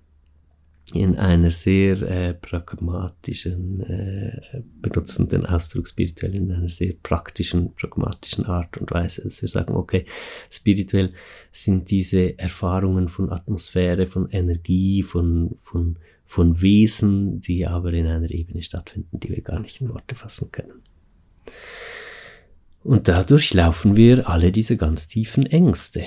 in 0.94 1.16
einer 1.16 1.50
sehr 1.50 2.02
äh, 2.02 2.34
pragmatischen, 2.34 3.80
äh, 3.80 4.62
benutzen 4.80 5.28
den 5.28 5.46
Ausdruck 5.46 5.88
spirituell 5.88 6.34
in 6.34 6.52
einer 6.52 6.68
sehr 6.68 6.94
praktischen, 7.02 7.74
pragmatischen 7.74 8.44
Art 8.46 8.78
und 8.78 8.90
Weise. 8.90 9.22
Dass 9.22 9.42
wir 9.42 9.48
sagen, 9.48 9.74
okay, 9.74 10.04
spirituell 10.50 11.12
sind 11.52 11.90
diese 11.90 12.38
Erfahrungen 12.38 13.08
von 13.08 13.30
Atmosphäre, 13.30 14.06
von 14.06 14.28
Energie, 14.30 15.02
von, 15.02 15.52
von, 15.56 15.98
von 16.24 16.60
Wesen, 16.60 17.40
die 17.40 17.66
aber 17.66 17.92
in 17.92 18.06
einer 18.06 18.30
Ebene 18.30 18.62
stattfinden, 18.62 19.20
die 19.20 19.30
wir 19.30 19.42
gar 19.42 19.60
nicht 19.60 19.80
in 19.80 19.88
Worte 19.88 20.14
fassen 20.14 20.50
können. 20.52 20.82
Und 22.82 23.08
dadurch 23.08 23.52
laufen 23.52 23.96
wir 23.96 24.28
alle 24.28 24.52
diese 24.52 24.76
ganz 24.76 25.08
tiefen 25.08 25.46
Ängste. 25.46 26.04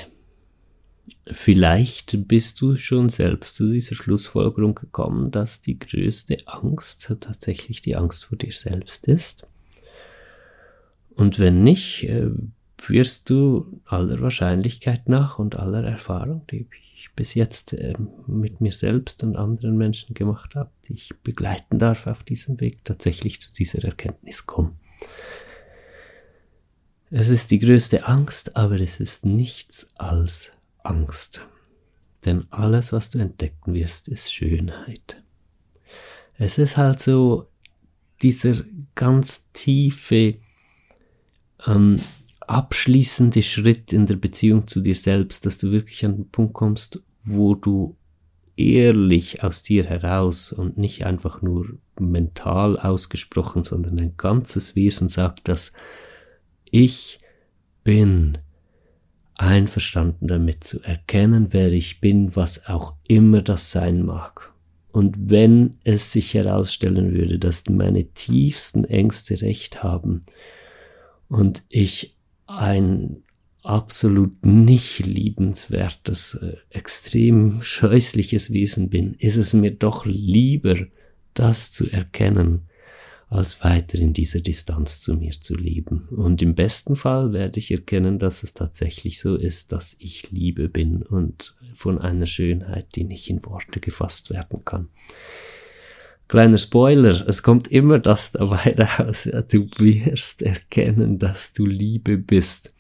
Vielleicht 1.32 2.28
bist 2.28 2.60
du 2.60 2.76
schon 2.76 3.08
selbst 3.08 3.56
zu 3.56 3.70
dieser 3.72 3.96
Schlussfolgerung 3.96 4.76
gekommen, 4.76 5.32
dass 5.32 5.62
die 5.62 5.80
größte 5.80 6.38
Angst 6.48 7.14
tatsächlich 7.22 7.82
die 7.82 7.96
Angst 7.96 8.26
vor 8.26 8.38
dir 8.38 8.52
selbst 8.52 9.08
ist. 9.08 9.48
Und 11.16 11.40
wenn 11.40 11.64
nicht, 11.64 12.04
äh, 12.10 12.30
wirst 12.90 13.30
du 13.30 13.80
aller 13.86 14.20
Wahrscheinlichkeit 14.22 15.08
nach 15.08 15.40
und 15.40 15.56
aller 15.56 15.84
Erfahrung, 15.84 16.46
die 16.52 16.68
ich 16.96 17.14
bis 17.16 17.34
jetzt 17.36 17.74
äh, 17.74 17.94
mit 18.28 18.60
mir 18.60 18.74
selbst 18.74 19.24
und 19.24 19.38
anderen 19.38 19.78
Menschen 19.78 20.14
gemacht 20.14 20.56
habe, 20.56 20.72
die 20.88 20.94
ich 20.94 21.12
begleiten 21.24 21.80
darf 21.80 22.08
auf 22.08 22.24
diesem 22.24 22.60
Weg, 22.60 22.84
tatsächlich 22.84 23.40
zu 23.40 23.54
dieser 23.54 23.84
Erkenntnis 23.86 24.46
kommen. 24.46 24.78
Es 27.10 27.30
ist 27.30 27.52
die 27.52 27.60
größte 27.60 28.08
Angst, 28.08 28.58
aber 28.58 28.80
es 28.80 29.00
ist 29.00 29.26
nichts 29.26 29.94
als 29.98 30.52
Angst. 30.84 31.46
Denn 32.26 32.46
alles, 32.52 32.94
was 32.94 33.10
du 33.10 33.20
entdecken 33.20 33.74
wirst, 33.74 34.08
ist 34.08 34.34
Schönheit. 34.34 35.22
Es 36.38 36.58
ist 36.58 36.78
halt 36.78 37.02
so 37.02 37.48
dieser 38.22 38.56
ganz 38.96 39.52
tiefe, 39.52 40.36
ähm, 41.66 42.00
abschließende 42.42 43.44
Schritt 43.44 43.94
in 43.94 44.06
der 44.06 44.16
Beziehung 44.16 44.68
zu 44.68 44.82
dir 44.82 44.96
selbst, 44.96 45.46
dass 45.46 45.58
du 45.58 45.72
wirklich 45.72 46.06
an 46.06 46.16
den 46.18 46.30
Punkt 46.30 46.54
kommst, 46.54 47.02
wo 47.24 47.56
du 47.56 47.98
ehrlich 48.56 49.44
aus 49.44 49.64
dir 49.64 49.86
heraus 49.86 50.52
und 50.52 50.78
nicht 50.78 51.06
einfach 51.06 51.42
nur 51.42 51.80
mental 52.00 52.78
ausgesprochen, 52.78 53.64
sondern 53.64 53.98
dein 53.98 54.18
ganzes 54.18 54.76
Wesen 54.76 55.10
sagt, 55.10 55.48
dass 55.48 55.74
ich 56.72 57.20
bin 57.84 58.38
einverstanden 59.38 60.28
damit 60.28 60.64
zu 60.64 60.82
erkennen, 60.82 61.48
wer 61.52 61.72
ich 61.72 62.02
bin, 62.02 62.36
was 62.36 62.68
auch 62.68 62.96
immer 63.08 63.42
das 63.42 63.72
sein 63.72 64.06
mag. 64.06 64.54
Und 64.92 65.30
wenn 65.30 65.72
es 65.84 66.12
sich 66.12 66.36
herausstellen 66.36 67.14
würde, 67.14 67.40
dass 67.40 67.68
meine 67.68 68.06
tiefsten 68.14 68.84
Ängste 68.84 69.42
recht 69.42 69.82
haben 69.82 70.22
und 71.30 71.64
ich 71.70 72.16
ein 72.46 73.24
absolut 73.64 74.46
nicht 74.46 75.00
liebenswertes, 75.00 76.36
äh, 76.36 76.58
extrem 76.70 77.62
scheußliches 77.62 78.52
Wesen 78.52 78.90
bin, 78.90 79.16
ist 79.16 79.38
es 79.38 79.54
mir 79.54 79.72
doch 79.72 80.06
lieber, 80.06 80.76
das 81.34 81.72
zu 81.72 81.90
erkennen, 81.90 82.68
als 83.34 83.64
weiter 83.64 84.00
in 84.00 84.14
dieser 84.14 84.42
Distanz 84.42 85.02
zu 85.02 85.16
mir 85.16 85.32
zu 85.32 85.56
leben. 85.56 86.08
Und 86.10 86.42
im 86.42 86.54
besten 86.54 86.96
Fall 86.96 87.34
werde 87.34 87.60
ich 87.60 87.72
erkennen, 87.72 88.20
dass 88.20 88.44
es 88.44 88.54
tatsächlich 88.54 89.20
so 89.20 89.36
ist, 89.36 89.72
dass 89.72 89.96
ich 90.00 90.32
Liebe 90.32 90.70
bin 90.70 91.02
und 91.02 91.56
von 91.74 91.98
einer 91.98 92.28
Schönheit, 92.28 92.96
die 92.96 93.04
nicht 93.04 93.30
in 93.30 93.44
Worte 93.44 93.80
gefasst 93.80 94.30
werden 94.30 94.64
kann. 94.64 94.90
Kleiner 96.28 96.58
Spoiler, 96.58 97.28
es 97.28 97.44
kommt 97.44 97.68
immer 97.68 98.00
das 98.00 98.32
dabei 98.32 98.76
raus, 99.00 99.26
ja, 99.26 99.42
du 99.42 99.68
wirst 99.78 100.42
erkennen, 100.42 101.18
dass 101.18 101.54
du 101.54 101.66
Liebe 101.66 102.18
bist. 102.18 102.74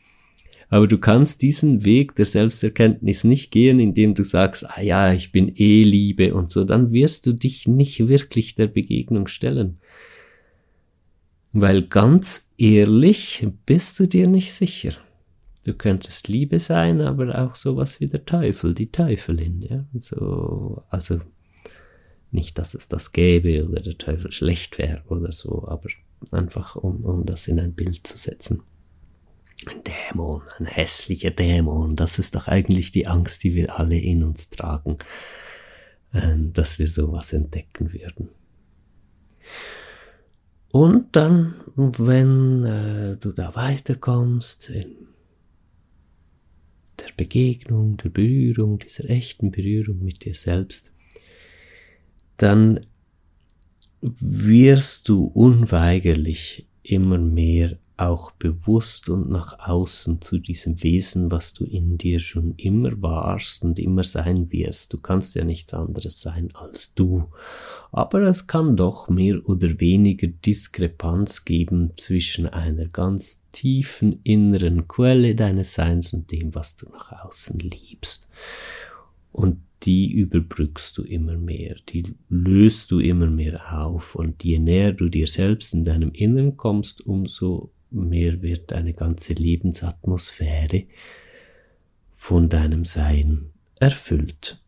Aber 0.70 0.88
du 0.88 0.98
kannst 0.98 1.44
diesen 1.44 1.86
Weg 1.86 2.16
der 2.16 2.26
Selbsterkenntnis 2.26 3.24
nicht 3.24 3.52
gehen, 3.52 3.80
indem 3.80 4.16
du 4.16 4.24
sagst, 4.24 4.68
ah 4.68 4.82
ja, 4.82 5.14
ich 5.14 5.32
bin 5.32 5.52
eh 5.56 5.84
Liebe 5.84 6.34
und 6.34 6.50
so, 6.50 6.64
dann 6.64 6.92
wirst 6.92 7.28
du 7.28 7.34
dich 7.34 7.68
nicht 7.68 8.08
wirklich 8.08 8.56
der 8.56 8.68
Begegnung 8.68 9.28
stellen. 9.28 9.78
Weil 11.54 11.84
ganz 11.84 12.50
ehrlich 12.58 13.48
bist 13.68 14.00
du 14.00 14.08
dir 14.08 14.28
nicht 14.28 14.52
sicher. 14.52 14.94
Du 15.64 15.74
könntest 15.74 16.28
Liebe 16.28 16.60
sein, 16.60 17.00
aber 17.00 17.40
auch 17.40 17.54
sowas 17.54 18.00
wie 18.00 18.08
der 18.08 18.26
Teufel, 18.26 18.74
die 18.74 18.92
Teufelin, 18.92 19.62
ja. 19.62 19.86
So, 19.94 20.84
also 20.90 21.20
nicht, 22.32 22.58
dass 22.58 22.74
es 22.74 22.88
das 22.88 23.12
gäbe 23.12 23.66
oder 23.66 23.82
der 23.82 23.98
Teufel 24.00 24.32
schlecht 24.32 24.80
wäre 24.80 25.04
oder 25.08 25.32
so, 25.32 25.68
aber 25.68 25.90
einfach 26.32 26.76
um, 26.76 27.06
um 27.06 27.26
das 27.26 27.48
in 27.48 27.60
ein 27.60 27.74
Bild 27.74 28.06
zu 28.06 28.18
setzen. 28.18 28.64
Ein 29.68 29.84
Dämon, 29.84 30.42
ein 30.58 30.66
hässlicher 30.66 31.32
Dämon, 31.32 31.96
das 31.96 32.18
ist 32.18 32.36
doch 32.36 32.48
eigentlich 32.48 32.92
die 32.92 33.06
Angst, 33.06 33.44
die 33.44 33.54
wir 33.54 33.80
alle 33.80 33.98
in 33.98 34.24
uns 34.24 34.50
tragen, 34.50 34.98
äh, 36.12 36.36
dass 36.36 36.80
wir 36.80 36.88
sowas 36.88 37.32
entdecken 37.32 37.94
würden. 37.94 38.30
Und 40.74 41.16
dann, 41.16 41.54
wenn 41.76 42.66
äh, 42.66 43.18
du 43.18 43.32
da 43.32 43.54
weiterkommst, 43.54 44.72
in 44.72 45.08
der 47.00 47.10
Begegnung, 47.16 47.98
der 47.98 48.10
Berührung, 48.10 48.80
dieser 48.80 49.08
echten 49.08 49.52
Berührung 49.52 50.04
mit 50.04 50.26
dir 50.26 50.34
selbst, 50.34 50.92
dann 52.38 52.80
wirst 54.02 55.10
du 55.10 55.26
unweigerlich 55.26 56.68
immer 56.82 57.20
mehr 57.20 57.78
auch 57.98 58.32
bewusst 58.32 59.10
und 59.10 59.30
nach 59.30 59.60
außen 59.60 60.22
zu 60.22 60.40
diesem 60.40 60.82
Wesen, 60.82 61.32
was 61.32 61.54
du 61.54 61.64
in 61.64 61.98
dir 61.98 62.20
schon 62.20 62.56
immer 62.58 63.02
warst 63.02 63.64
und 63.64 63.80
immer 63.80 64.04
sein 64.04 64.52
wirst. 64.52 64.94
Du 64.94 64.98
kannst 64.98 65.36
ja 65.36 65.44
nichts 65.44 65.74
anderes 65.74 66.22
sein 66.22 66.50
als 66.54 66.94
du. 66.94 67.26
Aber 67.92 68.22
es 68.24 68.48
kann 68.48 68.76
doch 68.76 69.10
mehr 69.10 69.48
oder 69.48 69.80
weniger 69.80 70.28
Diskrepanz 70.28 71.46
geben 71.46 71.92
zwischen 71.98 72.48
einer 72.48 72.88
ganz 72.88 73.44
tiefen 73.52 74.20
inneren 74.24 74.88
Quelle 74.88 75.36
deines 75.36 75.76
Seins 75.76 76.14
und 76.14 76.32
dem, 76.32 76.56
was 76.56 76.76
du 76.76 76.90
nach 76.90 77.12
außen 77.24 77.60
liebst. 77.60 78.28
Und 79.32 79.58
die 79.84 80.12
überbrückst 80.12 80.98
du 80.98 81.04
immer 81.04 81.36
mehr, 81.36 81.76
die 81.90 82.16
löst 82.30 82.92
du 82.92 83.00
immer 83.00 83.28
mehr 83.28 83.86
auf 83.86 84.16
und 84.16 84.44
je 84.44 84.60
näher 84.60 84.94
du 84.94 85.10
dir 85.10 85.28
selbst 85.28 85.74
in 85.74 85.84
deinem 85.84 86.12
Inneren 86.12 86.56
kommst, 86.56 87.06
umso 87.06 87.72
mehr 87.94 88.42
wird 88.42 88.74
eine 88.74 88.94
ganze 88.94 89.34
Lebensatmosphäre 89.34 90.86
von 92.12 92.50
deinem 92.50 92.86
Sein 92.86 93.52
erfüllt. 93.80 94.60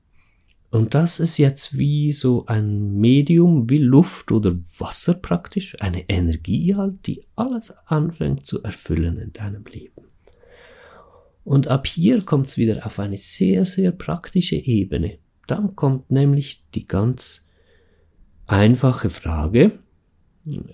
Und 0.71 0.93
das 0.93 1.21
ist 1.21 1.37
jetzt 1.37 1.77
wie 1.77 2.11
so 2.11 2.45
ein 2.47 2.97
Medium, 2.97 3.69
wie 3.69 3.77
Luft 3.77 4.33
oder 4.33 4.53
Wasser 4.79 5.13
praktisch, 5.13 5.81
eine 5.81 6.09
Energie 6.09 6.75
halt, 6.75 7.07
die 7.07 7.23
alles 7.35 7.71
anfängt 7.85 8.45
zu 8.45 8.61
erfüllen 8.61 9.17
in 9.19 9.31
deinem 9.31 9.63
Leben. 9.71 10.03
Und 11.45 11.67
ab 11.67 11.87
hier 11.87 12.23
kommt 12.23 12.47
es 12.47 12.57
wieder 12.57 12.85
auf 12.85 12.99
eine 12.99 13.15
sehr, 13.15 13.65
sehr 13.65 13.91
praktische 13.91 14.57
Ebene. 14.57 15.19
Dann 15.47 15.75
kommt 15.75 16.11
nämlich 16.11 16.65
die 16.73 16.85
ganz 16.85 17.47
einfache 18.47 19.09
Frage, 19.09 19.71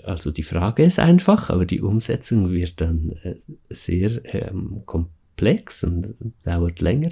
also 0.03 0.31
die 0.31 0.43
Frage 0.43 0.83
ist 0.83 0.99
einfach, 0.99 1.49
aber 1.49 1.65
die 1.65 1.81
Umsetzung 1.81 2.51
wird 2.51 2.81
dann 2.81 3.15
äh, 3.23 3.35
sehr 3.69 4.21
ähm, 4.33 4.83
komplex 4.85 5.83
und 5.83 6.15
dauert 6.43 6.81
länger. 6.81 7.09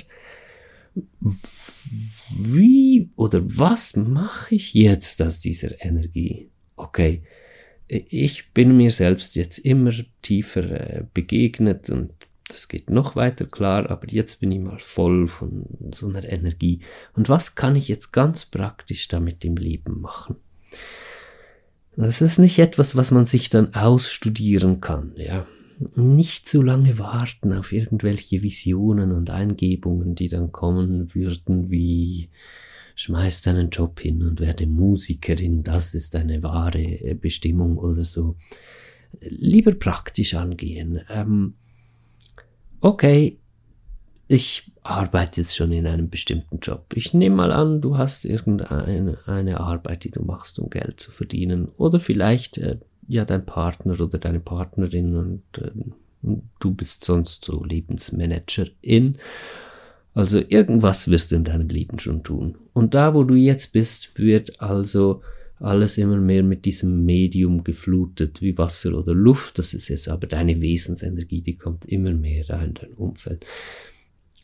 Wie 2.35 3.09
oder 3.15 3.41
was 3.43 3.95
mache 3.95 4.55
ich 4.55 4.73
jetzt 4.73 5.21
aus 5.21 5.39
dieser 5.39 5.83
Energie? 5.83 6.49
Okay, 6.75 7.23
ich 7.87 8.51
bin 8.53 8.75
mir 8.75 8.91
selbst 8.91 9.35
jetzt 9.35 9.59
immer 9.59 9.91
tiefer 10.21 10.63
äh, 10.63 11.03
begegnet 11.13 11.89
und 11.89 12.11
das 12.49 12.67
geht 12.67 12.89
noch 12.89 13.15
weiter 13.15 13.45
klar, 13.45 13.89
aber 13.89 14.07
jetzt 14.09 14.39
bin 14.39 14.51
ich 14.51 14.59
mal 14.59 14.79
voll 14.79 15.27
von 15.27 15.65
so 15.91 16.07
einer 16.07 16.27
Energie. 16.27 16.81
Und 17.13 17.29
was 17.29 17.55
kann 17.55 17.75
ich 17.75 17.87
jetzt 17.87 18.11
ganz 18.11 18.45
praktisch 18.45 19.07
damit 19.07 19.45
im 19.45 19.55
Leben 19.55 20.01
machen? 20.01 20.35
Das 21.99 22.21
ist 22.21 22.39
nicht 22.39 22.59
etwas, 22.59 22.95
was 22.95 23.11
man 23.11 23.25
sich 23.25 23.49
dann 23.49 23.73
ausstudieren 23.75 24.79
kann, 24.79 25.11
ja. 25.17 25.45
Nicht 25.95 26.47
zu 26.47 26.61
lange 26.61 26.97
warten 26.97 27.51
auf 27.51 27.73
irgendwelche 27.73 28.41
Visionen 28.41 29.11
und 29.11 29.29
Eingebungen, 29.29 30.15
die 30.15 30.29
dann 30.29 30.53
kommen 30.53 31.13
würden, 31.13 31.69
wie 31.69 32.29
schmeiß 32.95 33.41
deinen 33.41 33.69
Job 33.69 33.99
hin 33.99 34.23
und 34.23 34.39
werde 34.39 34.65
Musikerin, 34.65 35.63
das 35.63 35.93
ist 35.93 36.15
eine 36.15 36.41
wahre 36.41 37.15
Bestimmung 37.15 37.77
oder 37.77 38.05
so. 38.05 38.37
Lieber 39.19 39.73
praktisch 39.73 40.35
angehen. 40.35 41.01
Ähm, 41.09 41.55
okay, 42.79 43.39
ich 44.29 44.71
arbeite 44.89 45.41
jetzt 45.41 45.55
schon 45.55 45.71
in 45.71 45.87
einem 45.87 46.09
bestimmten 46.09 46.59
Job. 46.59 46.85
Ich 46.95 47.13
nehme 47.13 47.35
mal 47.35 47.51
an, 47.51 47.81
du 47.81 47.97
hast 47.97 48.25
irgendeine 48.25 49.17
eine 49.25 49.59
Arbeit, 49.59 50.03
die 50.03 50.11
du 50.11 50.23
machst, 50.23 50.59
um 50.59 50.69
Geld 50.69 50.99
zu 50.99 51.11
verdienen. 51.11 51.69
Oder 51.77 51.99
vielleicht 51.99 52.57
äh, 52.57 52.77
ja 53.07 53.25
dein 53.25 53.45
Partner 53.45 53.99
oder 53.99 54.17
deine 54.17 54.39
Partnerin 54.39 55.15
und 55.15 55.43
äh, 55.57 55.71
du 56.59 56.73
bist 56.73 57.05
sonst 57.05 57.45
so 57.45 57.61
Lebensmanagerin. 57.63 59.17
Also 60.13 60.39
irgendwas 60.39 61.09
wirst 61.09 61.31
du 61.31 61.35
in 61.35 61.43
deinem 61.43 61.69
Leben 61.69 61.99
schon 61.99 62.23
tun. 62.23 62.57
Und 62.73 62.93
da, 62.93 63.13
wo 63.13 63.23
du 63.23 63.35
jetzt 63.35 63.73
bist, 63.73 64.17
wird 64.17 64.59
also 64.59 65.21
alles 65.59 65.97
immer 65.97 66.17
mehr 66.17 66.41
mit 66.43 66.65
diesem 66.65 67.05
Medium 67.05 67.63
geflutet, 67.63 68.41
wie 68.41 68.57
Wasser 68.57 68.93
oder 68.93 69.13
Luft. 69.13 69.59
Das 69.59 69.73
ist 69.73 69.89
jetzt 69.89 70.07
aber 70.07 70.27
deine 70.27 70.61
Wesensenergie, 70.61 71.41
die 71.41 71.55
kommt 71.55 71.85
immer 71.85 72.11
mehr 72.11 72.49
rein 72.49 72.69
in 72.69 72.73
dein 72.75 72.93
Umfeld. 72.93 73.45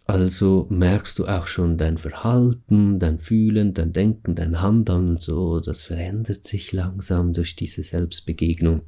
Also 0.05 0.67
merkst 0.69 1.17
du 1.17 1.25
auch 1.25 1.47
schon 1.47 1.77
dein 1.77 1.97
Verhalten, 1.97 2.99
dein 2.99 3.19
Fühlen, 3.19 3.73
dein 3.73 3.91
Denken, 3.91 4.35
dein 4.35 4.61
Handeln 4.61 5.09
und 5.09 5.21
so, 5.21 5.59
das 5.59 5.81
verändert 5.81 6.45
sich 6.45 6.71
langsam 6.71 7.33
durch 7.33 7.55
diese 7.55 7.81
Selbstbegegnung. 7.81 8.83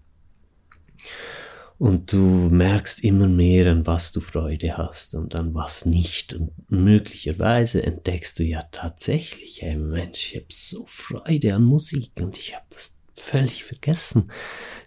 Und 1.80 2.12
du 2.12 2.50
merkst 2.50 3.04
immer 3.04 3.28
mehr, 3.28 3.72
an 3.72 3.86
was 3.86 4.12
du 4.12 4.20
Freude 4.20 4.78
hast 4.78 5.14
und 5.14 5.36
an 5.36 5.54
was 5.54 5.86
nicht. 5.86 6.34
Und 6.34 6.52
möglicherweise 6.70 7.84
entdeckst 7.84 8.40
du 8.40 8.44
ja 8.44 8.62
tatsächlich, 8.72 9.62
hey 9.62 9.76
Mensch, 9.76 10.34
ich 10.34 10.36
habe 10.38 10.48
so 10.50 10.86
Freude 10.88 11.54
an 11.54 11.64
Musik 11.64 12.12
und 12.20 12.38
ich 12.38 12.56
habe 12.56 12.66
das 12.70 12.97
völlig 13.20 13.64
vergessen, 13.64 14.32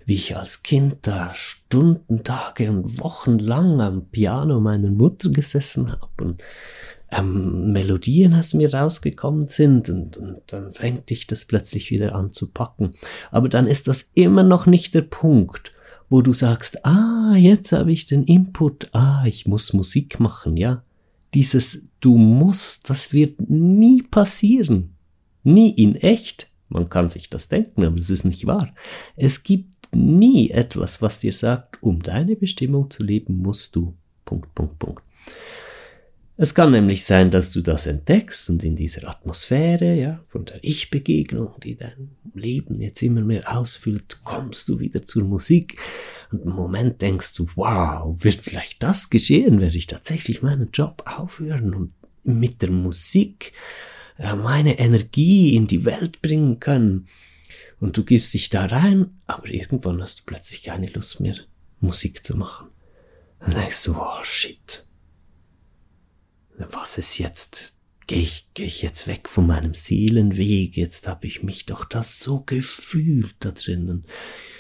wie 0.07 0.15
ich 0.15 0.37
als 0.37 0.63
Kind 0.63 0.99
da 1.03 1.33
Stunden, 1.35 2.25
Tage 2.25 2.71
und 2.71 3.01
Wochen 3.01 3.39
lang 3.39 3.81
am 3.81 4.07
Piano 4.07 4.61
meiner 4.61 4.91
Mutter 4.91 5.31
gesessen 5.31 5.93
habe 5.93 6.25
und 6.25 6.43
ähm, 7.11 7.73
Melodien 7.73 8.35
aus 8.35 8.55
mir 8.55 8.73
rausgekommen 8.73 9.47
sind 9.47 9.91
und, 9.91 10.17
und 10.17 10.41
dann 10.47 10.73
fängt 10.73 11.11
dich 11.11 11.27
das 11.27 11.45
plötzlich 11.45 11.91
wieder 11.91 12.15
an 12.15 12.33
zu 12.33 12.49
packen. 12.49 12.93
Aber 13.31 13.49
dann 13.49 13.67
ist 13.67 13.89
das 13.89 14.11
immer 14.15 14.43
noch 14.43 14.67
nicht 14.67 14.95
der 14.95 15.03
Punkt, 15.03 15.73
wo 16.09 16.23
du 16.23 16.33
sagst, 16.33 16.85
ah, 16.85 17.35
jetzt 17.37 17.73
habe 17.73 17.93
ich 17.93 18.07
den 18.07 18.25
Input, 18.25 18.89
ah, 18.95 19.25
ich 19.27 19.47
muss 19.47 19.73
Musik 19.73 20.21
machen, 20.21 20.57
ja. 20.57 20.83
Dieses 21.35 21.85
du 22.01 22.17
musst, 22.17 22.91
das 22.91 23.13
wird 23.13 23.49
nie 23.49 24.03
passieren. 24.03 24.97
Nie 25.45 25.71
in 25.71 25.95
echt. 25.95 26.50
Man 26.71 26.89
kann 26.89 27.09
sich 27.09 27.29
das 27.29 27.49
denken, 27.49 27.85
aber 27.85 27.99
es 27.99 28.11
ist 28.11 28.25
nicht 28.25 28.47
wahr. 28.47 28.75
Es 29.17 29.43
gibt 29.43 29.95
nie 29.95 30.51
etwas, 30.51 31.03
was 31.03 31.19
dir 31.19 31.33
sagt, 31.33 31.83
um 31.83 32.03
deine 32.03 32.37
Bestimmung 32.37 32.91
zu 32.91 33.03
leben, 33.03 33.39
musst 33.39 33.77
du. 33.77 33.95
Punkt, 34.25 34.55
Punkt, 34.55 34.79
Punkt. 34.79 35.03
Es 36.43 36.55
kann 36.55 36.71
nämlich 36.71 37.05
sein, 37.05 37.31
dass 37.31 37.53
du 37.53 37.61
das 37.61 37.87
entdeckst 37.87 38.49
und 38.49 38.65
in 38.65 38.75
dieser 38.75 39.07
Atmosphäre, 39.07 39.95
ja, 39.95 40.21
von 40.25 40.47
der 40.47 40.59
Ich-Begegnung, 40.63 41.57
die 41.63 41.77
dein 41.77 42.13
Leben 42.33 42.81
jetzt 42.81 43.03
immer 43.03 43.21
mehr 43.21 43.55
ausfüllt, 43.59 44.21
kommst 44.25 44.67
du 44.71 44.81
wieder 44.81 45.05
zur 45.05 45.25
Musik 45.25 45.79
und 46.33 46.43
im 46.43 46.53
Moment 46.53 47.03
denkst 47.03 47.35
du, 47.35 47.47
wow, 47.57 48.15
wird 48.25 48.41
vielleicht 48.41 48.83
das 48.83 49.11
geschehen, 49.11 49.61
werde 49.61 49.77
ich 49.77 49.87
tatsächlich 49.87 50.41
meinen 50.41 50.71
Job 50.73 51.03
aufhören 51.05 51.75
und 51.75 51.93
mit 52.23 52.63
der 52.63 52.71
Musik 52.71 53.53
meine 54.21 54.79
Energie 54.79 55.57
in 55.57 55.67
die 55.67 55.85
Welt 55.85 56.21
bringen 56.23 56.61
können. 56.61 57.07
Und 57.81 57.97
du 57.97 58.05
gibst 58.05 58.35
dich 58.35 58.51
da 58.51 58.67
rein, 58.67 59.17
aber 59.27 59.49
irgendwann 59.49 60.03
hast 60.03 60.21
du 60.21 60.23
plötzlich 60.27 60.63
keine 60.63 60.89
Lust 60.89 61.21
mehr, 61.21 61.37
Musik 61.81 62.23
zu 62.25 62.37
machen. 62.37 62.69
Dann 63.41 63.55
denkst 63.55 63.85
du, 63.85 63.97
oh 63.97 64.23
shit, 64.23 64.87
was 66.59 66.99
ist 66.99 67.19
jetzt? 67.19 67.75
Gehe 68.07 68.21
ich, 68.21 68.49
geh 68.55 68.65
ich 68.65 68.83
jetzt 68.83 69.07
weg 69.07 69.29
von 69.29 69.47
meinem 69.47 69.73
Seelenweg? 69.73 70.77
Jetzt 70.77 71.09
habe 71.09 71.27
ich 71.27 71.43
mich 71.43 71.65
doch 71.65 71.85
das 71.85 72.21
so 72.21 72.41
gefühlt 72.41 73.37
da 73.39 73.53
drinnen. 73.53 74.05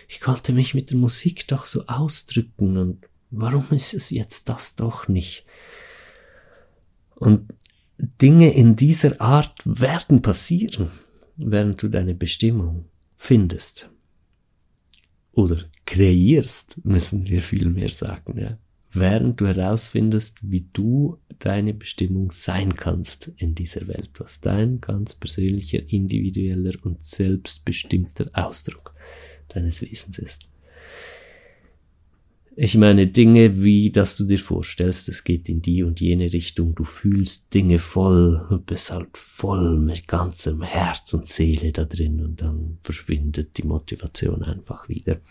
Ich 0.08 0.20
konnte 0.20 0.52
mich 0.52 0.72
mit 0.72 0.90
der 0.90 0.96
Musik 0.96 1.46
doch 1.48 1.66
so 1.66 1.86
ausdrücken 1.86 2.78
und 2.78 3.06
warum 3.30 3.66
ist 3.70 3.92
es 3.92 4.10
jetzt 4.10 4.48
das 4.48 4.76
doch 4.76 5.08
nicht? 5.08 5.44
Und 7.16 7.52
Dinge 8.20 8.52
in 8.52 8.76
dieser 8.76 9.20
Art 9.20 9.62
werden 9.64 10.22
passieren, 10.22 10.90
während 11.36 11.82
du 11.82 11.88
deine 11.88 12.14
Bestimmung 12.14 12.86
findest. 13.16 13.90
Oder 15.32 15.58
kreierst, 15.86 16.84
müssen 16.84 17.28
wir 17.28 17.42
viel 17.42 17.68
mehr 17.68 17.88
sagen, 17.88 18.38
ja 18.38 18.58
während 18.92 19.40
du 19.40 19.46
herausfindest, 19.46 20.50
wie 20.50 20.68
du 20.72 21.18
deine 21.38 21.74
Bestimmung 21.74 22.30
sein 22.30 22.74
kannst 22.74 23.28
in 23.36 23.54
dieser 23.54 23.86
Welt, 23.88 24.10
was 24.18 24.40
dein 24.40 24.80
ganz 24.80 25.14
persönlicher, 25.14 25.80
individueller 25.88 26.74
und 26.82 27.04
selbstbestimmter 27.04 28.26
Ausdruck 28.32 28.94
deines 29.48 29.82
Wesens 29.82 30.18
ist. 30.18 30.49
Ich 32.62 32.76
meine 32.76 33.06
Dinge 33.06 33.62
wie, 33.62 33.90
dass 33.90 34.18
du 34.18 34.26
dir 34.26 34.38
vorstellst, 34.38 35.08
es 35.08 35.24
geht 35.24 35.48
in 35.48 35.62
die 35.62 35.82
und 35.82 35.98
jene 35.98 36.30
Richtung, 36.30 36.74
du 36.74 36.84
fühlst 36.84 37.54
Dinge 37.54 37.78
voll 37.78 38.46
und 38.50 38.66
bist 38.66 38.90
halt 38.90 39.16
voll 39.16 39.78
mit 39.78 40.06
ganzem 40.06 40.60
Herz 40.60 41.14
und 41.14 41.26
Seele 41.26 41.72
da 41.72 41.86
drin 41.86 42.22
und 42.22 42.42
dann 42.42 42.76
verschwindet 42.84 43.56
die 43.56 43.62
Motivation 43.62 44.42
einfach 44.42 44.90
wieder. 44.90 45.22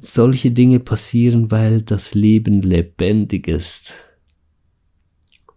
Solche 0.00 0.50
Dinge 0.50 0.80
passieren, 0.80 1.50
weil 1.50 1.82
das 1.82 2.14
Leben 2.14 2.62
lebendig 2.62 3.46
ist, 3.46 3.96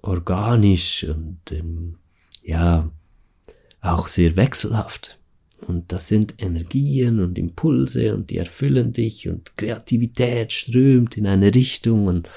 organisch 0.02 1.06
und 1.06 1.40
ähm, 1.52 1.96
ja 2.44 2.92
auch 3.80 4.10
sehr 4.10 4.36
wechselhaft. 4.36 5.18
Und 5.66 5.92
das 5.92 6.08
sind 6.08 6.36
Energien 6.38 7.20
und 7.20 7.38
Impulse 7.38 8.14
und 8.14 8.30
die 8.30 8.38
erfüllen 8.38 8.94
dich 8.94 9.28
und 9.28 9.58
Kreativität 9.58 10.54
strömt 10.54 11.18
in 11.18 11.26
eine 11.26 11.54
Richtung 11.54 12.08
und 12.08 12.30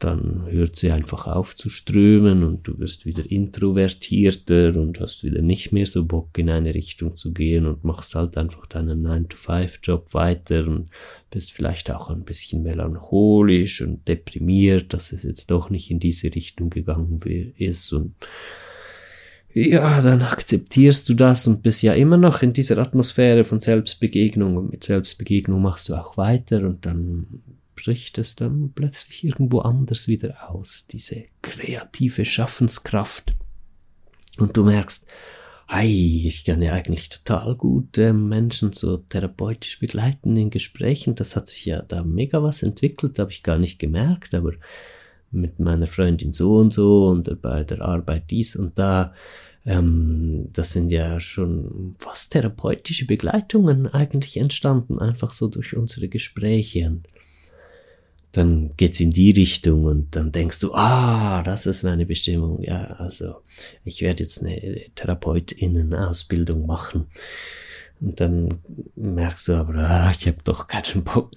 dann 0.00 0.46
hört 0.50 0.74
sie 0.74 0.90
einfach 0.90 1.28
auf 1.28 1.54
zu 1.54 1.70
strömen 1.70 2.42
und 2.42 2.66
du 2.66 2.78
wirst 2.80 3.06
wieder 3.06 3.30
introvertierter 3.30 4.74
und 4.76 4.98
hast 4.98 5.22
wieder 5.22 5.40
nicht 5.40 5.70
mehr 5.70 5.86
so 5.86 6.04
Bock 6.04 6.36
in 6.36 6.50
eine 6.50 6.74
Richtung 6.74 7.14
zu 7.14 7.32
gehen 7.32 7.64
und 7.64 7.84
machst 7.84 8.16
halt 8.16 8.36
einfach 8.36 8.66
deinen 8.66 9.06
9-to-5-Job 9.06 10.14
weiter 10.14 10.66
und 10.66 10.90
bist 11.30 11.52
vielleicht 11.52 11.92
auch 11.92 12.10
ein 12.10 12.24
bisschen 12.24 12.64
melancholisch 12.64 13.80
und 13.80 14.06
deprimiert, 14.08 14.92
dass 14.92 15.12
es 15.12 15.22
jetzt 15.22 15.48
doch 15.52 15.70
nicht 15.70 15.92
in 15.92 16.00
diese 16.00 16.34
Richtung 16.34 16.70
gegangen 16.70 17.20
ist 17.56 17.92
und 17.92 18.14
ja, 19.52 20.02
dann 20.02 20.22
akzeptierst 20.22 21.08
du 21.08 21.14
das 21.14 21.46
und 21.46 21.62
bist 21.62 21.82
ja 21.82 21.94
immer 21.94 22.16
noch 22.16 22.42
in 22.42 22.52
dieser 22.52 22.78
Atmosphäre 22.78 23.44
von 23.44 23.60
Selbstbegegnung 23.60 24.56
und 24.56 24.70
mit 24.70 24.84
Selbstbegegnung 24.84 25.60
machst 25.60 25.88
du 25.88 25.94
auch 25.94 26.16
weiter 26.16 26.62
und 26.62 26.84
dann 26.84 27.42
bricht 27.74 28.18
es 28.18 28.36
dann 28.36 28.72
plötzlich 28.74 29.24
irgendwo 29.24 29.60
anders 29.60 30.08
wieder 30.08 30.50
aus, 30.50 30.86
diese 30.90 31.24
kreative 31.42 32.24
Schaffenskraft. 32.24 33.34
Und 34.38 34.56
du 34.56 34.64
merkst, 34.64 35.08
hey, 35.68 36.24
ich 36.26 36.44
kann 36.44 36.62
ja 36.62 36.72
eigentlich 36.72 37.08
total 37.08 37.54
gut 37.54 37.98
äh, 37.98 38.12
Menschen 38.12 38.72
so 38.72 38.96
therapeutisch 38.96 39.78
begleiten 39.78 40.36
in 40.36 40.50
Gesprächen. 40.50 41.14
Das 41.14 41.36
hat 41.36 41.46
sich 41.46 41.66
ja 41.66 41.82
da 41.82 42.02
mega 42.02 42.42
was 42.42 42.62
entwickelt, 42.62 43.18
habe 43.18 43.30
ich 43.30 43.42
gar 43.42 43.58
nicht 43.58 43.78
gemerkt, 43.78 44.34
aber 44.34 44.52
mit 45.30 45.58
meiner 45.58 45.86
Freundin 45.86 46.32
so 46.32 46.56
und 46.56 46.72
so 46.72 47.08
und 47.08 47.42
bei 47.42 47.64
der 47.64 47.82
Arbeit 47.82 48.30
dies 48.30 48.56
und 48.56 48.78
da. 48.78 49.14
Ähm, 49.66 50.48
das 50.52 50.72
sind 50.72 50.90
ja 50.90 51.20
schon 51.20 51.94
fast 51.98 52.32
therapeutische 52.32 53.06
Begleitungen 53.06 53.86
eigentlich 53.86 54.38
entstanden, 54.38 54.98
einfach 54.98 55.32
so 55.32 55.48
durch 55.48 55.76
unsere 55.76 56.08
Gespräche. 56.08 56.98
Dann 58.32 58.70
geht's 58.76 59.00
in 59.00 59.10
die 59.10 59.30
Richtung 59.30 59.84
und 59.84 60.14
dann 60.14 60.32
denkst 60.32 60.60
du, 60.60 60.72
ah, 60.74 61.42
das 61.42 61.66
ist 61.66 61.82
meine 61.82 62.06
Bestimmung. 62.06 62.62
Ja, 62.62 62.84
also 62.84 63.42
ich 63.84 64.02
werde 64.02 64.22
jetzt 64.22 64.42
eine 64.42 64.82
Therapeutinnen-Ausbildung 64.94 66.66
machen. 66.66 67.06
Und 68.00 68.20
dann 68.20 68.58
merkst 68.94 69.48
du 69.48 69.54
aber, 69.54 69.74
ah, 69.74 70.12
ich 70.16 70.26
habe 70.28 70.38
doch 70.44 70.68
keinen 70.68 71.02
Bock. 71.02 71.32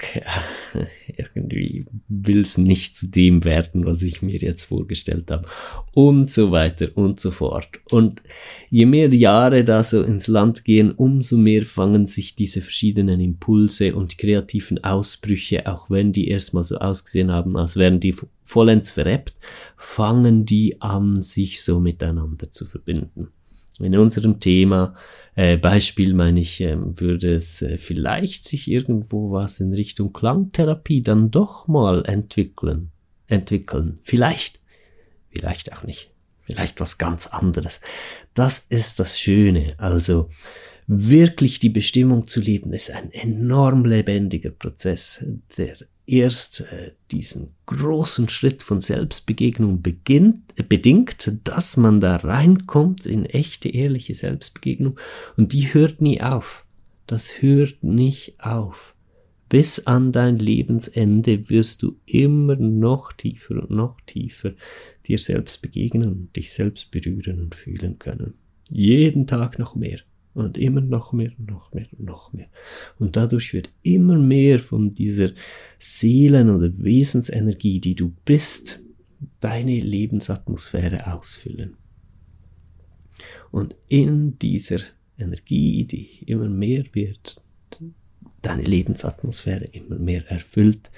Irgendwie 1.17 1.85
will 2.07 2.41
es 2.41 2.57
nicht 2.59 2.95
zu 2.95 3.07
dem 3.07 3.43
werden, 3.45 3.85
was 3.85 4.03
ich 4.03 4.21
mir 4.21 4.37
jetzt 4.37 4.65
vorgestellt 4.65 5.31
habe. 5.31 5.47
Und 5.93 6.29
so 6.29 6.51
weiter 6.51 6.89
und 6.95 7.19
so 7.19 7.31
fort. 7.31 7.67
Und 7.89 8.21
je 8.69 8.85
mehr 8.85 9.11
Jahre 9.13 9.63
da 9.63 9.83
so 9.83 10.03
ins 10.03 10.27
Land 10.27 10.63
gehen, 10.63 10.91
umso 10.91 11.37
mehr 11.37 11.63
fangen 11.63 12.05
sich 12.05 12.35
diese 12.35 12.61
verschiedenen 12.61 13.19
Impulse 13.19 13.95
und 13.95 14.19
kreativen 14.19 14.83
Ausbrüche, 14.83 15.65
auch 15.65 15.89
wenn 15.89 16.11
die 16.11 16.27
erstmal 16.27 16.63
so 16.63 16.77
ausgesehen 16.77 17.31
haben, 17.31 17.57
als 17.57 17.75
wären 17.75 17.99
die 17.99 18.15
vollends 18.43 18.91
verrappt, 18.91 19.35
fangen 19.77 20.45
die 20.45 20.79
an, 20.79 21.23
sich 21.23 21.63
so 21.63 21.79
miteinander 21.79 22.51
zu 22.51 22.65
verbinden 22.65 23.29
in 23.79 23.97
unserem 23.97 24.39
Thema 24.39 24.93
äh, 25.35 25.57
Beispiel 25.57 26.13
meine 26.13 26.39
ich, 26.41 26.61
äh, 26.61 26.77
würde 26.77 27.35
es 27.35 27.61
äh, 27.61 27.77
vielleicht 27.77 28.43
sich 28.43 28.69
irgendwo 28.69 29.31
was 29.31 29.59
in 29.59 29.73
Richtung 29.73 30.11
Klangtherapie 30.11 31.01
dann 31.01 31.31
doch 31.31 31.67
mal 31.67 32.03
entwickeln. 32.05 32.91
Entwickeln. 33.27 33.99
Vielleicht. 34.03 34.59
Vielleicht 35.29 35.73
auch 35.73 35.83
nicht. 35.83 36.11
Vielleicht 36.41 36.81
was 36.81 36.97
ganz 36.97 37.27
anderes. 37.27 37.79
Das 38.33 38.65
ist 38.69 38.99
das 38.99 39.19
Schöne. 39.19 39.73
Also 39.77 40.29
wirklich 40.87 41.59
die 41.59 41.69
Bestimmung 41.69 42.25
zu 42.25 42.41
leben 42.41 42.73
ist 42.73 42.91
ein 42.91 43.13
enorm 43.13 43.85
lebendiger 43.85 44.49
Prozess, 44.49 45.25
der 45.57 45.75
erst 46.11 46.61
äh, 46.61 46.91
diesen 47.11 47.53
großen 47.65 48.29
Schritt 48.29 48.63
von 48.63 48.81
Selbstbegegnung 48.81 49.81
beginnt, 49.81 50.41
äh, 50.57 50.63
bedingt, 50.63 51.31
dass 51.43 51.77
man 51.77 52.01
da 52.01 52.17
reinkommt 52.17 53.05
in 53.05 53.25
echte, 53.25 53.69
ehrliche 53.69 54.13
Selbstbegegnung 54.13 54.99
und 55.37 55.53
die 55.53 55.73
hört 55.73 56.01
nie 56.01 56.21
auf. 56.21 56.65
Das 57.07 57.41
hört 57.41 57.83
nicht 57.83 58.39
auf. 58.39 58.95
Bis 59.49 59.85
an 59.85 60.11
dein 60.13 60.37
Lebensende 60.37 61.49
wirst 61.49 61.83
du 61.83 61.97
immer 62.05 62.55
noch 62.55 63.11
tiefer 63.11 63.55
und 63.55 63.71
noch 63.71 63.99
tiefer 64.05 64.53
dir 65.07 65.17
selbst 65.17 65.61
begegnen 65.61 66.29
dich 66.35 66.53
selbst 66.53 66.91
berühren 66.91 67.41
und 67.41 67.55
fühlen 67.55 67.99
können. 67.99 68.35
Jeden 68.69 69.27
Tag 69.27 69.59
noch 69.59 69.75
mehr 69.75 69.99
und 70.33 70.57
immer 70.57 70.81
noch 70.81 71.13
mehr 71.13 71.31
und 71.37 71.49
noch 71.49 71.73
mehr 71.73 71.87
und 71.91 72.05
noch 72.05 72.33
mehr. 72.33 72.47
Und 72.99 73.15
dadurch 73.15 73.53
wird 73.53 73.69
immer 73.81 74.17
mehr 74.17 74.59
von 74.59 74.91
dieser 74.91 75.31
Seelen- 75.77 76.49
oder 76.49 76.71
Wesensenergie, 76.77 77.79
die 77.79 77.95
du 77.95 78.13
bist, 78.25 78.83
deine 79.39 79.79
Lebensatmosphäre 79.79 81.13
ausfüllen. 81.13 81.77
Und 83.51 83.75
in 83.87 84.39
dieser 84.39 84.79
Energie, 85.17 85.85
die 85.85 86.23
immer 86.25 86.49
mehr 86.49 86.85
wird, 86.93 87.41
deine 88.41 88.63
Lebensatmosphäre 88.63 89.65
immer 89.65 89.99
mehr 89.99 90.25
erfüllt, 90.31 90.89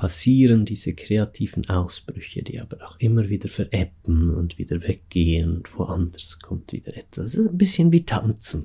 passieren 0.00 0.64
diese 0.64 0.94
kreativen 0.94 1.68
Ausbrüche, 1.68 2.42
die 2.42 2.58
aber 2.58 2.78
auch 2.86 2.98
immer 3.00 3.28
wieder 3.28 3.50
verebben 3.50 4.34
und 4.34 4.56
wieder 4.56 4.82
weggehen 4.82 5.58
und 5.58 5.78
woanders 5.78 6.38
kommt 6.40 6.72
wieder 6.72 6.96
etwas. 6.96 7.36
Ein 7.36 7.58
bisschen 7.58 7.92
wie 7.92 8.06
tanzen. 8.06 8.64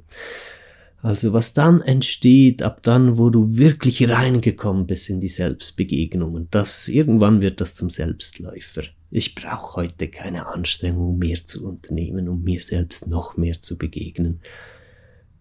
Also 1.02 1.34
was 1.34 1.54
dann 1.54 1.82
entsteht, 1.82 2.64
ab 2.64 2.84
dann, 2.84 3.18
wo 3.18 3.30
du 3.32 3.58
wirklich 3.58 4.08
reingekommen 4.08 4.88
bist 4.88 5.10
in 5.10 5.20
die 5.20 5.28
Selbstbegegnung 5.28 6.48
das 6.52 6.88
irgendwann 6.88 7.42
wird 7.42 7.60
das 7.60 7.76
zum 7.76 7.90
Selbstläufer. 7.90 8.84
Ich 9.12 9.36
brauche 9.36 9.82
heute 9.82 10.08
keine 10.08 10.48
Anstrengung 10.48 11.18
mehr 11.18 11.46
zu 11.46 11.68
unternehmen, 11.68 12.30
um 12.30 12.44
mir 12.44 12.62
selbst 12.62 13.08
noch 13.08 13.36
mehr 13.36 13.62
zu 13.62 13.78
begegnen. 13.78 14.40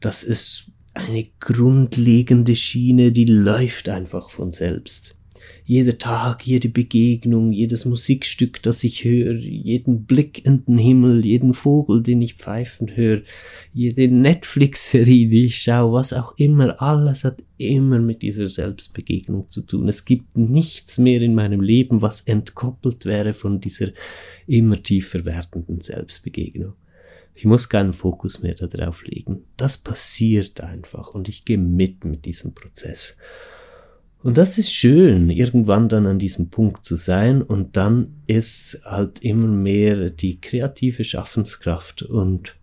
Das 0.01 0.25
ist 0.25 0.73
eine 0.93 1.25
grundlegende 1.39 2.57
Schiene, 2.57 3.13
die 3.13 3.27
läuft 3.27 3.89
einfach 3.89 4.31
von 4.31 4.51
selbst 4.51 5.21
jeder 5.67 5.97
Tag, 5.97 6.47
jede 6.47 6.69
Begegnung, 6.69 7.51
jedes 7.51 7.87
Musikstück, 7.87 8.63
das 8.63 8.85
ich 8.85 9.03
höre, 9.03 9.35
jeden 9.35 10.05
Blick 10.05 10.45
in 10.45 10.63
den 10.67 10.77
Himmel, 10.77 11.25
jeden 11.25 11.55
Vogel, 11.55 12.03
den 12.03 12.21
ich 12.21 12.35
pfeifen 12.35 12.95
höre, 12.95 13.23
jede 13.73 14.09
Netflix-Serie, 14.09 15.29
die 15.29 15.47
ich 15.47 15.63
schaue, 15.63 15.95
was 15.95 16.13
auch 16.13 16.37
immer, 16.37 16.83
alles 16.83 17.25
hat 17.25 17.43
immer 17.57 17.99
mit 17.99 18.21
dieser 18.21 18.47
Selbstbegegnung 18.47 19.49
zu 19.49 19.63
tun. 19.63 19.89
Es 19.89 20.05
gibt 20.05 20.37
nichts 20.37 20.99
mehr 20.99 21.23
in 21.23 21.35
meinem 21.35 21.63
Leben, 21.63 22.03
was 22.03 22.21
entkoppelt 22.21 23.07
wäre 23.07 23.33
von 23.33 23.59
dieser 23.59 23.89
immer 24.47 24.83
tiefer 24.83 25.25
werdenden 25.25 25.81
Selbstbegegnung. 25.81 26.75
Ich 27.35 27.47
muss 27.47 27.71
keinen 27.71 27.95
Fokus 27.95 28.43
mehr 28.43 28.55
darauf 28.55 29.05
legen. 29.07 29.45
Das 29.57 29.79
passiert 29.79 30.61
einfach 30.61 31.15
und 31.15 31.29
ich 31.29 31.47
gehe 31.47 31.59
mit 31.59 32.05
mit 32.05 32.27
diesem 32.27 32.55
Prozess. 32.55 33.17
Und 34.25 34.39
das 34.39 34.57
ist 34.57 34.73
schön, 34.73 35.29
irgendwann 35.29 35.91
dann 35.91 36.07
an 36.07 36.19
diesem 36.19 36.49
Punkt 36.49 36.83
zu 36.87 36.97
sein 36.97 37.43
und 37.43 37.77
dann 37.77 38.23
ist 38.27 38.81
halt 38.87 39.23
immer 39.23 39.49
mehr 39.49 40.09
die 40.09 40.41
kreative 40.41 41.05
Schaffenskraft 41.05 42.01
und 42.01 42.57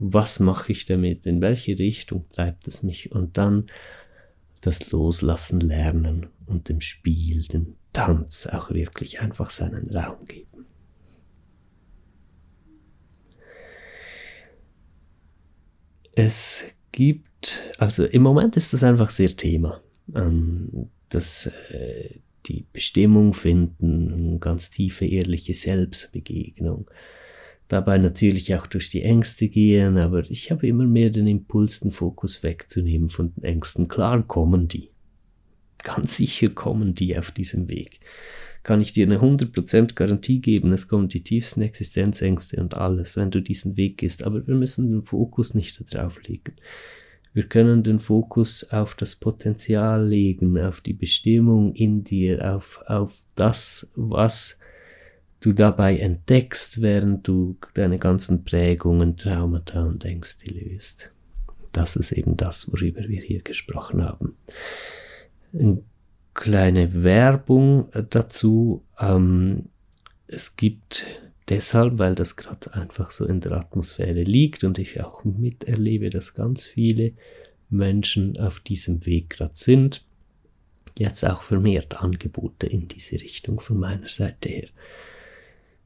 was 0.00 0.40
mache 0.40 0.72
ich 0.72 0.86
damit, 0.86 1.24
in 1.24 1.40
welche 1.40 1.78
Richtung 1.78 2.28
treibt 2.30 2.66
es 2.66 2.82
mich 2.82 3.12
und 3.12 3.38
dann 3.38 3.66
das 4.60 4.90
Loslassen 4.90 5.60
lernen 5.60 6.26
und 6.46 6.68
dem 6.68 6.80
Spiel, 6.80 7.44
den 7.44 7.76
Tanz 7.92 8.48
auch 8.48 8.70
wirklich 8.70 9.20
einfach 9.20 9.50
seinen 9.50 9.96
Raum 9.96 10.26
geben. 10.26 10.66
Es 16.16 16.64
gibt, 16.90 17.72
also 17.78 18.04
im 18.04 18.22
Moment 18.22 18.56
ist 18.56 18.72
das 18.72 18.82
einfach 18.82 19.10
sehr 19.10 19.36
Thema. 19.36 19.80
Ähm, 20.12 20.90
dass 21.14 21.46
äh, 21.70 22.20
die 22.46 22.66
Bestimmung 22.72 23.34
finden, 23.34 24.38
ganz 24.40 24.70
tiefe 24.70 25.06
ehrliche 25.06 25.54
Selbstbegegnung. 25.54 26.90
Dabei 27.68 27.96
natürlich 27.98 28.54
auch 28.54 28.66
durch 28.66 28.90
die 28.90 29.02
Ängste 29.02 29.48
gehen, 29.48 29.96
aber 29.96 30.28
ich 30.30 30.50
habe 30.50 30.66
immer 30.66 30.84
mehr 30.84 31.08
den 31.10 31.26
Impuls, 31.26 31.80
den 31.80 31.90
Fokus 31.90 32.42
wegzunehmen 32.42 33.08
von 33.08 33.32
den 33.34 33.44
Ängsten. 33.44 33.88
Klar 33.88 34.22
kommen 34.26 34.68
die. 34.68 34.90
Ganz 35.82 36.16
sicher 36.16 36.50
kommen 36.50 36.94
die 36.94 37.16
auf 37.18 37.30
diesem 37.30 37.68
Weg. 37.68 38.00
Kann 38.62 38.80
ich 38.80 38.92
dir 38.92 39.06
eine 39.06 39.20
100% 39.20 39.94
Garantie 39.94 40.40
geben, 40.40 40.72
es 40.72 40.88
kommen 40.88 41.08
die 41.08 41.22
tiefsten 41.22 41.62
Existenzängste 41.62 42.58
und 42.58 42.74
alles, 42.74 43.16
wenn 43.16 43.30
du 43.30 43.40
diesen 43.40 43.76
Weg 43.76 43.98
gehst, 43.98 44.24
aber 44.24 44.46
wir 44.46 44.54
müssen 44.54 44.86
den 44.86 45.02
Fokus 45.02 45.54
nicht 45.54 45.92
darauf 45.92 46.22
legen. 46.22 46.54
Wir 47.34 47.48
können 47.48 47.82
den 47.82 47.98
Fokus 47.98 48.70
auf 48.70 48.94
das 48.94 49.16
Potenzial 49.16 50.06
legen, 50.06 50.56
auf 50.58 50.80
die 50.80 50.92
Bestimmung 50.92 51.74
in 51.74 52.04
dir, 52.04 52.54
auf, 52.54 52.80
auf 52.86 53.24
das, 53.34 53.90
was 53.96 54.60
du 55.40 55.52
dabei 55.52 55.98
entdeckst, 55.98 56.80
während 56.80 57.26
du 57.26 57.56
deine 57.74 57.98
ganzen 57.98 58.44
Prägungen, 58.44 59.16
Traumata 59.16 59.82
und 59.82 60.04
Ängste 60.04 60.54
löst. 60.54 61.12
Das 61.72 61.96
ist 61.96 62.12
eben 62.12 62.36
das, 62.36 62.70
worüber 62.72 63.00
wir 63.08 63.20
hier 63.20 63.42
gesprochen 63.42 64.04
haben. 64.04 64.36
Eine 65.52 65.82
kleine 66.34 67.02
Werbung 67.02 67.88
dazu. 68.10 68.84
Ähm, 69.00 69.70
es 70.28 70.54
gibt 70.54 71.04
deshalb, 71.48 71.98
weil 71.98 72.14
das 72.14 72.36
gerade 72.36 72.74
einfach 72.74 73.10
so 73.10 73.26
in 73.26 73.40
der 73.40 73.52
Atmosphäre 73.52 74.22
liegt 74.22 74.64
und 74.64 74.78
ich 74.78 75.02
auch 75.02 75.24
miterlebe, 75.24 76.10
dass 76.10 76.34
ganz 76.34 76.64
viele 76.64 77.12
Menschen 77.70 78.38
auf 78.38 78.60
diesem 78.60 79.04
Weg 79.06 79.30
gerade 79.30 79.54
sind. 79.54 80.04
Jetzt 80.96 81.24
auch 81.24 81.42
vermehrt 81.42 82.00
Angebote 82.00 82.66
in 82.66 82.86
diese 82.88 83.16
Richtung 83.16 83.58
von 83.60 83.78
meiner 83.78 84.08
Seite 84.08 84.48
her. 84.48 84.68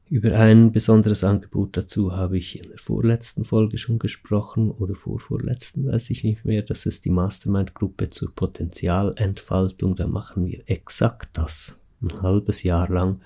Über 0.07 0.39
ein 0.39 0.71
besonderes 0.71 1.23
Angebot 1.23 1.77
dazu 1.77 2.15
habe 2.15 2.37
ich 2.39 2.57
in 2.57 2.69
der 2.69 2.79
vorletzten 2.79 3.43
Folge 3.43 3.77
schon 3.77 3.99
gesprochen 3.99 4.71
oder 4.71 4.95
vorvorletzten, 4.95 5.87
weiß 5.87 6.09
ich 6.09 6.23
nicht 6.23 6.45
mehr. 6.45 6.63
Das 6.63 6.87
ist 6.87 7.05
die 7.05 7.11
Mastermind-Gruppe 7.11 8.09
zur 8.09 8.33
Potenzialentfaltung. 8.33 9.95
Da 9.95 10.07
machen 10.07 10.47
wir 10.47 10.63
exakt 10.65 11.37
das. 11.37 11.83
Ein 12.01 12.23
halbes 12.23 12.63
Jahr 12.63 12.89
lang 12.89 13.21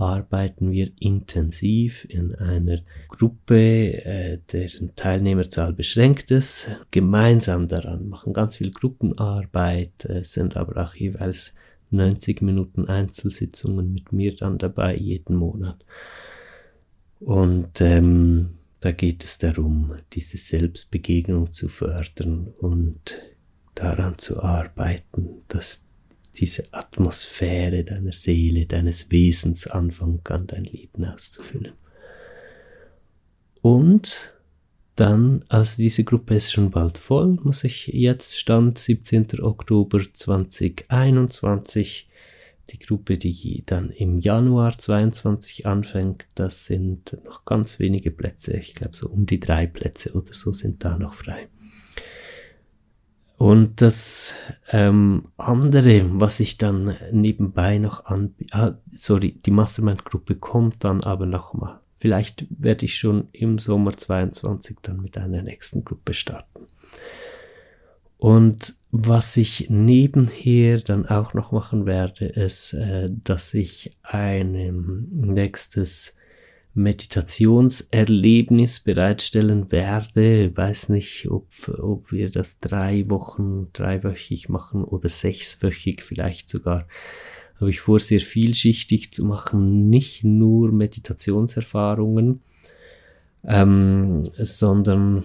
arbeiten 0.00 0.72
wir 0.72 0.90
intensiv 0.98 2.06
in 2.08 2.34
einer 2.34 2.80
Gruppe, 3.08 4.04
äh, 4.04 4.38
deren 4.50 4.96
Teilnehmerzahl 4.96 5.72
beschränkt 5.72 6.30
ist, 6.30 6.70
gemeinsam 6.90 7.68
daran, 7.68 8.08
machen 8.08 8.32
ganz 8.32 8.56
viel 8.56 8.70
Gruppenarbeit, 8.70 10.04
äh, 10.06 10.24
sind 10.24 10.56
aber 10.56 10.82
auch 10.82 10.94
jeweils 10.94 11.52
90 11.90 12.40
Minuten 12.40 12.86
Einzelsitzungen 12.86 13.92
mit 13.92 14.12
mir 14.12 14.34
dann 14.34 14.58
dabei 14.58 14.96
jeden 14.96 15.36
Monat. 15.36 15.84
Und 17.18 17.80
ähm, 17.80 18.50
da 18.80 18.92
geht 18.92 19.24
es 19.24 19.36
darum, 19.36 19.94
diese 20.12 20.38
Selbstbegegnung 20.38 21.52
zu 21.52 21.68
fördern 21.68 22.48
und 22.58 23.20
daran 23.74 24.16
zu 24.16 24.42
arbeiten, 24.42 25.42
dass 25.48 25.86
diese 26.36 26.72
Atmosphäre 26.72 27.84
deiner 27.84 28.12
Seele, 28.12 28.66
deines 28.66 29.10
Wesens 29.10 29.66
anfangen 29.66 30.22
kann, 30.24 30.46
dein 30.46 30.64
Leben 30.64 31.04
auszufüllen. 31.04 31.72
Und 33.62 34.34
dann, 34.94 35.44
also 35.48 35.76
diese 35.78 36.04
Gruppe 36.04 36.34
ist 36.34 36.52
schon 36.52 36.70
bald 36.70 36.98
voll, 36.98 37.38
muss 37.42 37.64
ich 37.64 37.86
jetzt 37.88 38.38
Stand 38.38 38.78
17. 38.78 39.40
Oktober 39.40 40.00
2021. 40.12 42.08
Die 42.70 42.78
Gruppe, 42.78 43.18
die 43.18 43.64
dann 43.66 43.90
im 43.90 44.20
Januar 44.20 44.78
22 44.78 45.66
anfängt, 45.66 46.26
das 46.34 46.66
sind 46.66 47.18
noch 47.24 47.44
ganz 47.44 47.80
wenige 47.80 48.10
Plätze. 48.10 48.56
Ich 48.58 48.74
glaube, 48.74 48.96
so 48.96 49.08
um 49.08 49.26
die 49.26 49.40
drei 49.40 49.66
Plätze 49.66 50.12
oder 50.12 50.32
so 50.32 50.52
sind 50.52 50.84
da 50.84 50.96
noch 50.96 51.14
frei. 51.14 51.48
Und 53.40 53.80
das 53.80 54.34
ähm, 54.70 55.28
andere, 55.38 56.02
was 56.20 56.40
ich 56.40 56.58
dann 56.58 56.94
nebenbei 57.10 57.78
noch 57.78 58.04
an, 58.04 58.34
ah, 58.50 58.72
sorry, 58.86 59.38
die 59.46 59.50
Mastermind-Gruppe 59.50 60.34
kommt 60.34 60.84
dann 60.84 61.02
aber 61.02 61.24
nochmal. 61.24 61.80
Vielleicht 61.96 62.46
werde 62.50 62.84
ich 62.84 62.98
schon 62.98 63.28
im 63.32 63.56
Sommer 63.56 63.96
22 63.96 64.76
dann 64.82 65.00
mit 65.00 65.16
einer 65.16 65.40
nächsten 65.40 65.86
Gruppe 65.86 66.12
starten. 66.12 66.66
Und 68.18 68.74
was 68.90 69.38
ich 69.38 69.70
nebenher 69.70 70.80
dann 70.80 71.06
auch 71.06 71.32
noch 71.32 71.50
machen 71.50 71.86
werde, 71.86 72.26
ist, 72.26 72.74
äh, 72.74 73.08
dass 73.10 73.54
ich 73.54 73.96
ein 74.02 75.08
nächstes 75.12 76.18
Meditationserlebnis 76.82 78.80
bereitstellen 78.80 79.70
werde. 79.70 80.46
Ich 80.46 80.56
weiß 80.56 80.88
nicht, 80.88 81.30
ob, 81.30 81.46
ob 81.78 82.10
wir 82.12 82.30
das 82.30 82.60
drei 82.60 83.08
Wochen, 83.08 83.68
dreiwöchig 83.72 84.48
machen 84.48 84.82
oder 84.84 85.08
sechswöchig 85.08 86.02
vielleicht 86.02 86.48
sogar. 86.48 86.88
habe 87.56 87.70
ich 87.70 87.80
vor, 87.80 88.00
sehr 88.00 88.20
vielschichtig 88.20 89.12
zu 89.12 89.24
machen, 89.24 89.88
nicht 89.88 90.24
nur 90.24 90.72
Meditationserfahrungen, 90.72 92.42
ähm, 93.44 94.30
sondern 94.38 95.24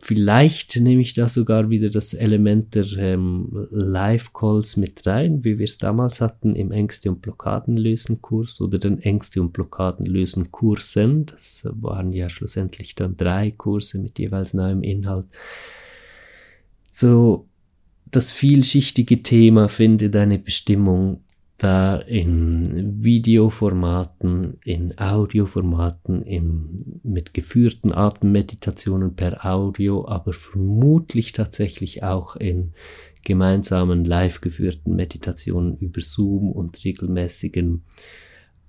vielleicht 0.00 0.80
nehme 0.80 1.02
ich 1.02 1.14
da 1.14 1.28
sogar 1.28 1.68
wieder 1.68 1.90
das 1.90 2.14
Element 2.14 2.74
der 2.74 2.86
ähm, 2.96 3.66
Live-Calls 3.70 4.76
mit 4.76 5.06
rein, 5.06 5.44
wie 5.44 5.58
wir 5.58 5.64
es 5.64 5.78
damals 5.78 6.20
hatten 6.20 6.54
im 6.54 6.70
Ängste- 6.72 7.10
und 7.10 7.20
Blockadenlösen-Kurs 7.20 8.60
oder 8.60 8.78
den 8.78 9.00
Ängste- 9.00 9.42
und 9.42 9.52
Blockadenlösen-Kursen. 9.52 11.26
Das 11.26 11.68
waren 11.70 12.12
ja 12.12 12.28
schlussendlich 12.28 12.94
dann 12.94 13.16
drei 13.16 13.50
Kurse 13.50 13.98
mit 13.98 14.18
jeweils 14.18 14.54
neuem 14.54 14.82
Inhalt. 14.82 15.26
So, 16.90 17.46
das 18.10 18.32
vielschichtige 18.32 19.22
Thema 19.22 19.68
finde 19.68 20.08
deine 20.08 20.38
Bestimmung 20.38 21.25
da 21.58 21.96
in 21.96 23.02
Videoformaten, 23.02 24.58
in 24.64 24.98
Audioformaten, 24.98 26.22
im, 26.22 26.76
mit 27.02 27.32
geführten 27.32 27.92
Atemmeditationen 27.92 29.16
per 29.16 29.46
Audio, 29.46 30.06
aber 30.06 30.34
vermutlich 30.34 31.32
tatsächlich 31.32 32.02
auch 32.02 32.36
in 32.36 32.72
gemeinsamen 33.24 34.04
live 34.04 34.40
geführten 34.40 34.94
Meditationen 34.96 35.78
über 35.78 36.00
Zoom 36.00 36.52
und 36.52 36.84
regelmäßigen 36.84 37.82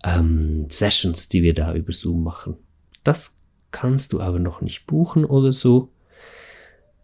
ähm, 0.06 0.66
Sessions, 0.70 1.28
die 1.28 1.44
wir 1.44 1.54
da 1.54 1.76
über 1.76 1.92
Zoom 1.92 2.24
machen. 2.24 2.56
Das 3.04 3.40
kannst 3.72 4.14
du 4.14 4.22
aber 4.22 4.40
noch 4.40 4.62
nicht 4.62 4.88
buchen 4.88 5.26
oder 5.26 5.52
so. 5.52 5.92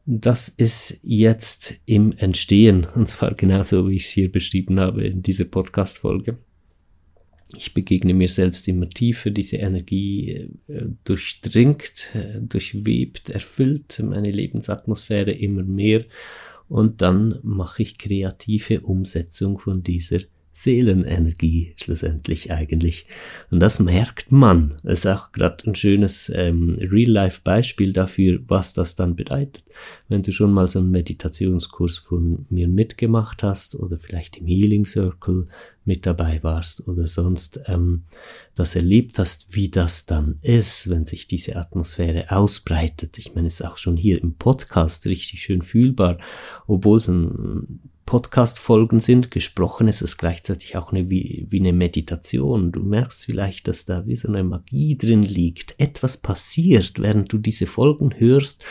Das 0.05 0.49
ist 0.49 0.99
jetzt 1.01 1.79
im 1.85 2.11
Entstehen, 2.17 2.85
und 2.95 3.07
zwar 3.07 3.33
genauso, 3.35 3.89
wie 3.89 3.95
ich 3.95 4.03
es 4.03 4.11
hier 4.11 4.31
beschrieben 4.31 4.79
habe 4.79 5.05
in 5.05 5.21
dieser 5.21 5.45
Podcast-Folge. 5.45 6.37
Ich 7.55 7.73
begegne 7.73 8.15
mir 8.15 8.29
selbst 8.29 8.67
immer 8.67 8.89
tiefer, 8.89 9.29
diese 9.29 9.57
Energie 9.57 10.49
äh, 10.67 10.85
durchdringt, 11.03 12.09
äh, 12.15 12.41
durchwebt, 12.41 13.29
erfüllt 13.29 14.01
meine 14.03 14.31
Lebensatmosphäre 14.31 15.31
immer 15.31 15.61
mehr 15.61 16.05
und 16.67 17.01
dann 17.03 17.39
mache 17.43 17.83
ich 17.83 17.99
kreative 17.99 18.81
Umsetzung 18.81 19.59
von 19.59 19.83
dieser 19.83 20.19
Seelenenergie 20.53 21.73
schlussendlich 21.81 22.51
eigentlich. 22.51 23.07
Und 23.49 23.59
das 23.59 23.79
merkt 23.79 24.31
man. 24.31 24.69
Das 24.83 24.99
ist 24.99 25.07
auch 25.07 25.31
gerade 25.31 25.67
ein 25.67 25.75
schönes 25.75 26.31
ähm, 26.33 26.69
Real-Life-Beispiel 26.79 27.91
dafür, 27.91 28.39
was 28.47 28.73
das 28.73 28.95
dann 28.95 29.15
bedeutet. 29.15 29.63
Wenn 30.07 30.21
du 30.21 30.31
schon 30.31 30.53
mal 30.53 30.67
so 30.67 30.79
einen 30.79 30.91
Meditationskurs 30.91 31.97
von 31.97 32.45
mir 32.49 32.67
mitgemacht 32.67 33.41
hast 33.41 33.75
oder 33.75 33.97
vielleicht 33.97 34.37
im 34.37 34.45
Healing 34.45 34.85
Circle 34.85 35.45
mit 35.85 36.05
dabei 36.05 36.41
warst 36.43 36.87
oder 36.87 37.07
sonst 37.07 37.61
ähm, 37.65 38.03
das 38.55 38.75
erlebt 38.75 39.17
hast, 39.17 39.55
wie 39.55 39.69
das 39.69 40.05
dann 40.05 40.35
ist, 40.41 40.89
wenn 40.89 41.05
sich 41.05 41.27
diese 41.27 41.55
Atmosphäre 41.55 42.31
ausbreitet. 42.31 43.17
Ich 43.17 43.33
meine, 43.33 43.47
es 43.47 43.59
ist 43.59 43.65
auch 43.65 43.77
schon 43.77 43.97
hier 43.97 44.21
im 44.21 44.35
Podcast 44.35 45.07
richtig 45.07 45.41
schön 45.41 45.61
fühlbar, 45.61 46.19
obwohl 46.67 46.97
es 46.97 47.07
ein 47.07 47.79
Podcast-Folgen 48.05 48.99
sind, 48.99 49.31
gesprochen 49.31 49.87
ist 49.87 50.17
gleichzeitig 50.17 50.75
auch 50.75 50.91
eine, 50.91 51.09
wie, 51.09 51.47
wie 51.49 51.59
eine 51.59 51.73
Meditation. 51.73 52.71
Du 52.71 52.81
merkst 52.81 53.25
vielleicht, 53.25 53.67
dass 53.67 53.85
da 53.85 54.05
wie 54.05 54.15
so 54.15 54.27
eine 54.27 54.43
Magie 54.43 54.97
drin 54.97 55.23
liegt. 55.23 55.75
Etwas 55.79 56.17
passiert, 56.17 56.99
während 56.99 57.31
du 57.31 57.37
diese 57.37 57.65
Folgen 57.65 58.13
hörst. 58.17 58.63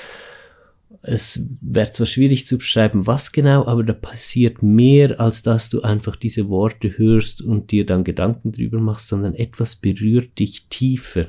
Es 1.00 1.48
wäre 1.60 1.90
zwar 1.90 2.06
schwierig 2.06 2.46
zu 2.46 2.58
beschreiben, 2.58 3.06
was 3.06 3.32
genau, 3.32 3.66
aber 3.66 3.82
da 3.82 3.92
passiert 3.92 4.62
mehr, 4.62 5.18
als 5.18 5.42
dass 5.42 5.70
du 5.70 5.82
einfach 5.82 6.14
diese 6.16 6.48
Worte 6.48 6.96
hörst 6.96 7.42
und 7.42 7.72
dir 7.72 7.86
dann 7.86 8.04
Gedanken 8.04 8.52
drüber 8.52 8.78
machst, 8.78 9.08
sondern 9.08 9.34
etwas 9.34 9.74
berührt 9.74 10.38
dich 10.38 10.68
tiefer. 10.68 11.28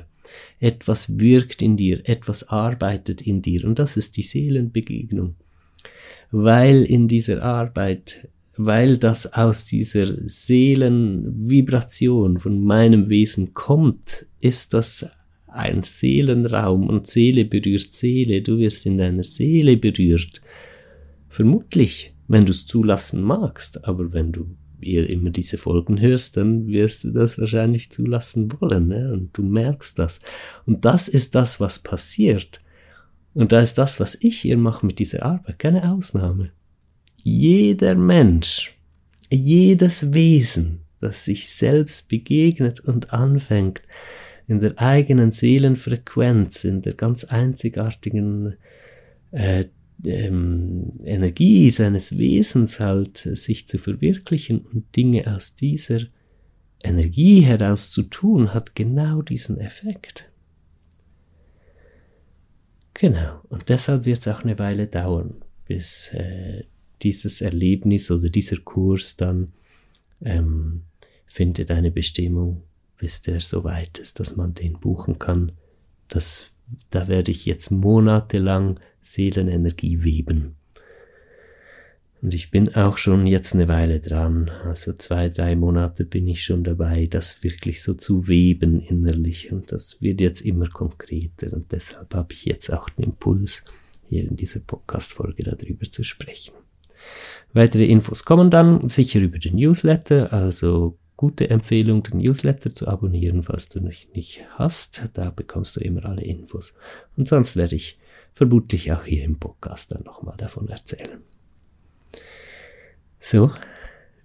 Etwas 0.60 1.18
wirkt 1.18 1.60
in 1.60 1.76
dir, 1.76 2.08
etwas 2.08 2.48
arbeitet 2.48 3.22
in 3.22 3.42
dir 3.42 3.64
und 3.64 3.78
das 3.78 3.96
ist 3.96 4.16
die 4.16 4.22
Seelenbegegnung 4.22 5.34
weil 6.36 6.82
in 6.82 7.06
dieser 7.06 7.44
Arbeit, 7.44 8.28
weil 8.56 8.98
das 8.98 9.34
aus 9.34 9.66
dieser 9.66 10.28
Seelenvibration 10.28 12.38
von 12.38 12.64
meinem 12.64 13.08
Wesen 13.08 13.54
kommt, 13.54 14.26
ist 14.40 14.74
das 14.74 15.08
ein 15.46 15.84
Seelenraum 15.84 16.88
und 16.88 17.06
Seele 17.06 17.44
berührt 17.44 17.92
Seele, 17.92 18.42
du 18.42 18.58
wirst 18.58 18.84
in 18.84 18.98
deiner 18.98 19.22
Seele 19.22 19.76
berührt. 19.76 20.40
Vermutlich, 21.28 22.14
wenn 22.26 22.44
du 22.44 22.50
es 22.50 22.66
zulassen 22.66 23.22
magst, 23.22 23.84
aber 23.84 24.12
wenn 24.12 24.32
du 24.32 24.56
immer 24.80 25.30
diese 25.30 25.56
Folgen 25.56 26.00
hörst, 26.00 26.36
dann 26.36 26.66
wirst 26.66 27.04
du 27.04 27.12
das 27.12 27.38
wahrscheinlich 27.38 27.92
zulassen 27.92 28.50
wollen, 28.60 28.88
ne? 28.88 29.12
und 29.12 29.38
du 29.38 29.44
merkst 29.44 30.00
das. 30.00 30.18
Und 30.66 30.84
das 30.84 31.06
ist 31.06 31.36
das, 31.36 31.60
was 31.60 31.78
passiert. 31.78 32.60
Und 33.34 33.52
da 33.52 33.60
ist 33.60 33.78
das, 33.78 33.98
was 34.00 34.16
ich 34.20 34.40
hier 34.40 34.56
mache 34.56 34.86
mit 34.86 34.98
dieser 34.98 35.24
Arbeit, 35.24 35.58
keine 35.58 35.92
Ausnahme. 35.92 36.52
Jeder 37.22 37.96
Mensch, 37.96 38.76
jedes 39.30 40.12
Wesen, 40.12 40.82
das 41.00 41.24
sich 41.24 41.48
selbst 41.48 42.08
begegnet 42.08 42.80
und 42.80 43.12
anfängt, 43.12 43.82
in 44.46 44.60
der 44.60 44.78
eigenen 44.78 45.32
Seelenfrequenz, 45.32 46.64
in 46.64 46.82
der 46.82 46.94
ganz 46.94 47.24
einzigartigen 47.24 48.56
äh, 49.32 49.64
ähm, 50.04 50.92
Energie 51.04 51.70
seines 51.70 52.18
Wesens 52.18 52.78
halt 52.78 53.16
sich 53.16 53.66
zu 53.66 53.78
verwirklichen 53.78 54.60
und 54.60 54.94
Dinge 54.96 55.34
aus 55.34 55.54
dieser 55.54 56.00
Energie 56.82 57.40
heraus 57.40 57.90
zu 57.90 58.02
tun, 58.02 58.52
hat 58.52 58.74
genau 58.74 59.22
diesen 59.22 59.58
Effekt. 59.58 60.30
Genau. 62.94 63.40
Und 63.48 63.68
deshalb 63.68 64.06
wird 64.06 64.18
es 64.18 64.28
auch 64.28 64.44
eine 64.44 64.58
Weile 64.58 64.86
dauern, 64.86 65.34
bis 65.66 66.12
äh, 66.14 66.64
dieses 67.02 67.40
Erlebnis 67.40 68.10
oder 68.10 68.28
dieser 68.28 68.58
Kurs 68.58 69.16
dann 69.16 69.50
ähm, 70.22 70.82
findet 71.26 71.70
eine 71.70 71.90
Bestimmung, 71.90 72.62
bis 72.96 73.20
der 73.20 73.40
so 73.40 73.64
weit 73.64 73.98
ist, 73.98 74.20
dass 74.20 74.36
man 74.36 74.54
den 74.54 74.74
buchen 74.74 75.18
kann. 75.18 75.52
Das, 76.08 76.46
da 76.90 77.08
werde 77.08 77.32
ich 77.32 77.44
jetzt 77.46 77.70
monatelang 77.70 78.78
Seelenenergie 79.02 80.02
weben. 80.04 80.54
Und 82.24 82.32
ich 82.32 82.50
bin 82.50 82.74
auch 82.74 82.96
schon 82.96 83.26
jetzt 83.26 83.52
eine 83.52 83.68
Weile 83.68 84.00
dran. 84.00 84.50
Also 84.64 84.94
zwei, 84.94 85.28
drei 85.28 85.54
Monate 85.56 86.06
bin 86.06 86.26
ich 86.26 86.42
schon 86.42 86.64
dabei, 86.64 87.06
das 87.06 87.42
wirklich 87.42 87.82
so 87.82 87.92
zu 87.92 88.28
weben 88.28 88.80
innerlich. 88.80 89.52
Und 89.52 89.72
das 89.72 90.00
wird 90.00 90.22
jetzt 90.22 90.40
immer 90.40 90.70
konkreter. 90.70 91.52
Und 91.52 91.70
deshalb 91.72 92.14
habe 92.14 92.32
ich 92.32 92.46
jetzt 92.46 92.70
auch 92.72 92.88
den 92.88 93.04
Impuls, 93.04 93.62
hier 94.08 94.24
in 94.26 94.36
dieser 94.36 94.60
Podcast-Folge 94.60 95.42
darüber 95.42 95.84
zu 95.84 96.02
sprechen. 96.02 96.54
Weitere 97.52 97.84
Infos 97.84 98.24
kommen 98.24 98.48
dann 98.50 98.88
sicher 98.88 99.20
über 99.20 99.38
den 99.38 99.56
Newsletter. 99.56 100.32
Also 100.32 100.96
gute 101.18 101.50
Empfehlung, 101.50 102.04
den 102.04 102.20
Newsletter 102.20 102.70
zu 102.70 102.88
abonnieren, 102.88 103.42
falls 103.42 103.68
du 103.68 103.82
noch 103.82 103.92
nicht 104.14 104.40
hast. 104.52 105.10
Da 105.12 105.28
bekommst 105.28 105.76
du 105.76 105.80
immer 105.80 106.06
alle 106.06 106.24
Infos. 106.24 106.72
Und 107.18 107.28
sonst 107.28 107.56
werde 107.56 107.76
ich 107.76 107.98
vermutlich 108.32 108.92
auch 108.92 109.04
hier 109.04 109.24
im 109.24 109.38
Podcast 109.38 109.92
dann 109.92 110.04
nochmal 110.04 110.38
davon 110.38 110.70
erzählen. 110.70 111.20
So, 113.26 113.50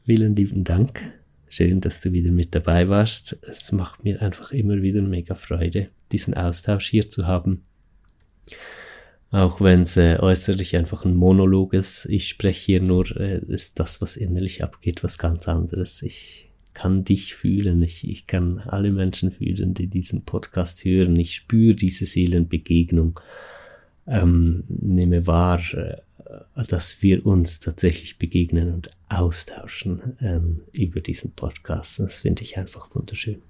vielen 0.04 0.36
lieben 0.36 0.66
Dank. 0.66 1.02
Schön, 1.48 1.80
dass 1.80 2.02
du 2.02 2.12
wieder 2.12 2.32
mit 2.32 2.54
dabei 2.54 2.90
warst. 2.90 3.40
Es 3.50 3.72
macht 3.72 4.04
mir 4.04 4.22
einfach 4.22 4.52
immer 4.52 4.82
wieder 4.82 5.02
mega 5.02 5.36
Freude, 5.36 5.88
diesen 6.12 6.34
Austausch 6.34 6.90
hier 6.90 7.10
zu 7.10 7.26
haben. 7.26 7.64
Auch 9.32 9.62
wenn 9.62 9.84
es 9.84 9.96
äh, 9.96 10.18
äußerlich 10.20 10.76
einfach 10.76 11.06
ein 11.06 11.16
Monolog 11.16 11.74
ist, 11.74 12.08
ich 12.08 12.28
spreche 12.28 12.66
hier 12.66 12.82
nur, 12.82 13.10
äh, 13.16 13.40
ist 13.48 13.80
das, 13.80 14.02
was 14.02 14.18
innerlich 14.18 14.66
abgeht, 14.66 15.02
was 15.02 15.18
ganz 15.18 15.48
anderes. 15.48 16.02
Ich 16.02 16.50
kann 16.74 17.06
dich 17.06 17.36
fühlen, 17.36 17.82
ich, 17.82 18.06
ich 18.06 18.28
kann 18.28 18.60
alle 18.60 18.92
Menschen 18.92 19.32
fühlen, 19.32 19.74
die 19.74 19.88
diesen 19.88 20.26
Podcast 20.26 20.84
hören. 20.84 21.18
Ich 21.18 21.36
spüre 21.36 21.74
diese 21.74 22.06
Seelenbegegnung, 22.06 23.18
ähm, 24.08 24.66
nehme 24.68 25.26
wahr, 25.26 25.62
äh, 25.74 26.02
dass 26.68 27.02
wir 27.02 27.26
uns 27.26 27.60
tatsächlich 27.60 28.18
begegnen 28.18 28.74
und 28.74 28.90
austauschen 29.10 30.18
ähm, 30.22 30.62
über 30.76 31.02
diesen 31.02 31.34
Podcast. 31.34 32.00
Das 32.00 32.22
finde 32.22 32.44
ich 32.44 32.58
einfach 32.58 32.94
wunderschön. 32.94 33.42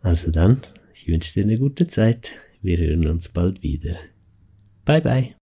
Also 0.00 0.30
dann, 0.30 0.60
ich 0.94 1.06
wünsche 1.06 1.34
dir 1.34 1.44
eine 1.44 1.58
gute 1.58 1.86
Zeit. 1.86 2.32
Wir 2.60 2.78
hören 2.78 3.06
uns 3.06 3.28
bald 3.28 3.62
wieder. 3.62 3.96
Bye 4.84 5.00
bye. 5.00 5.41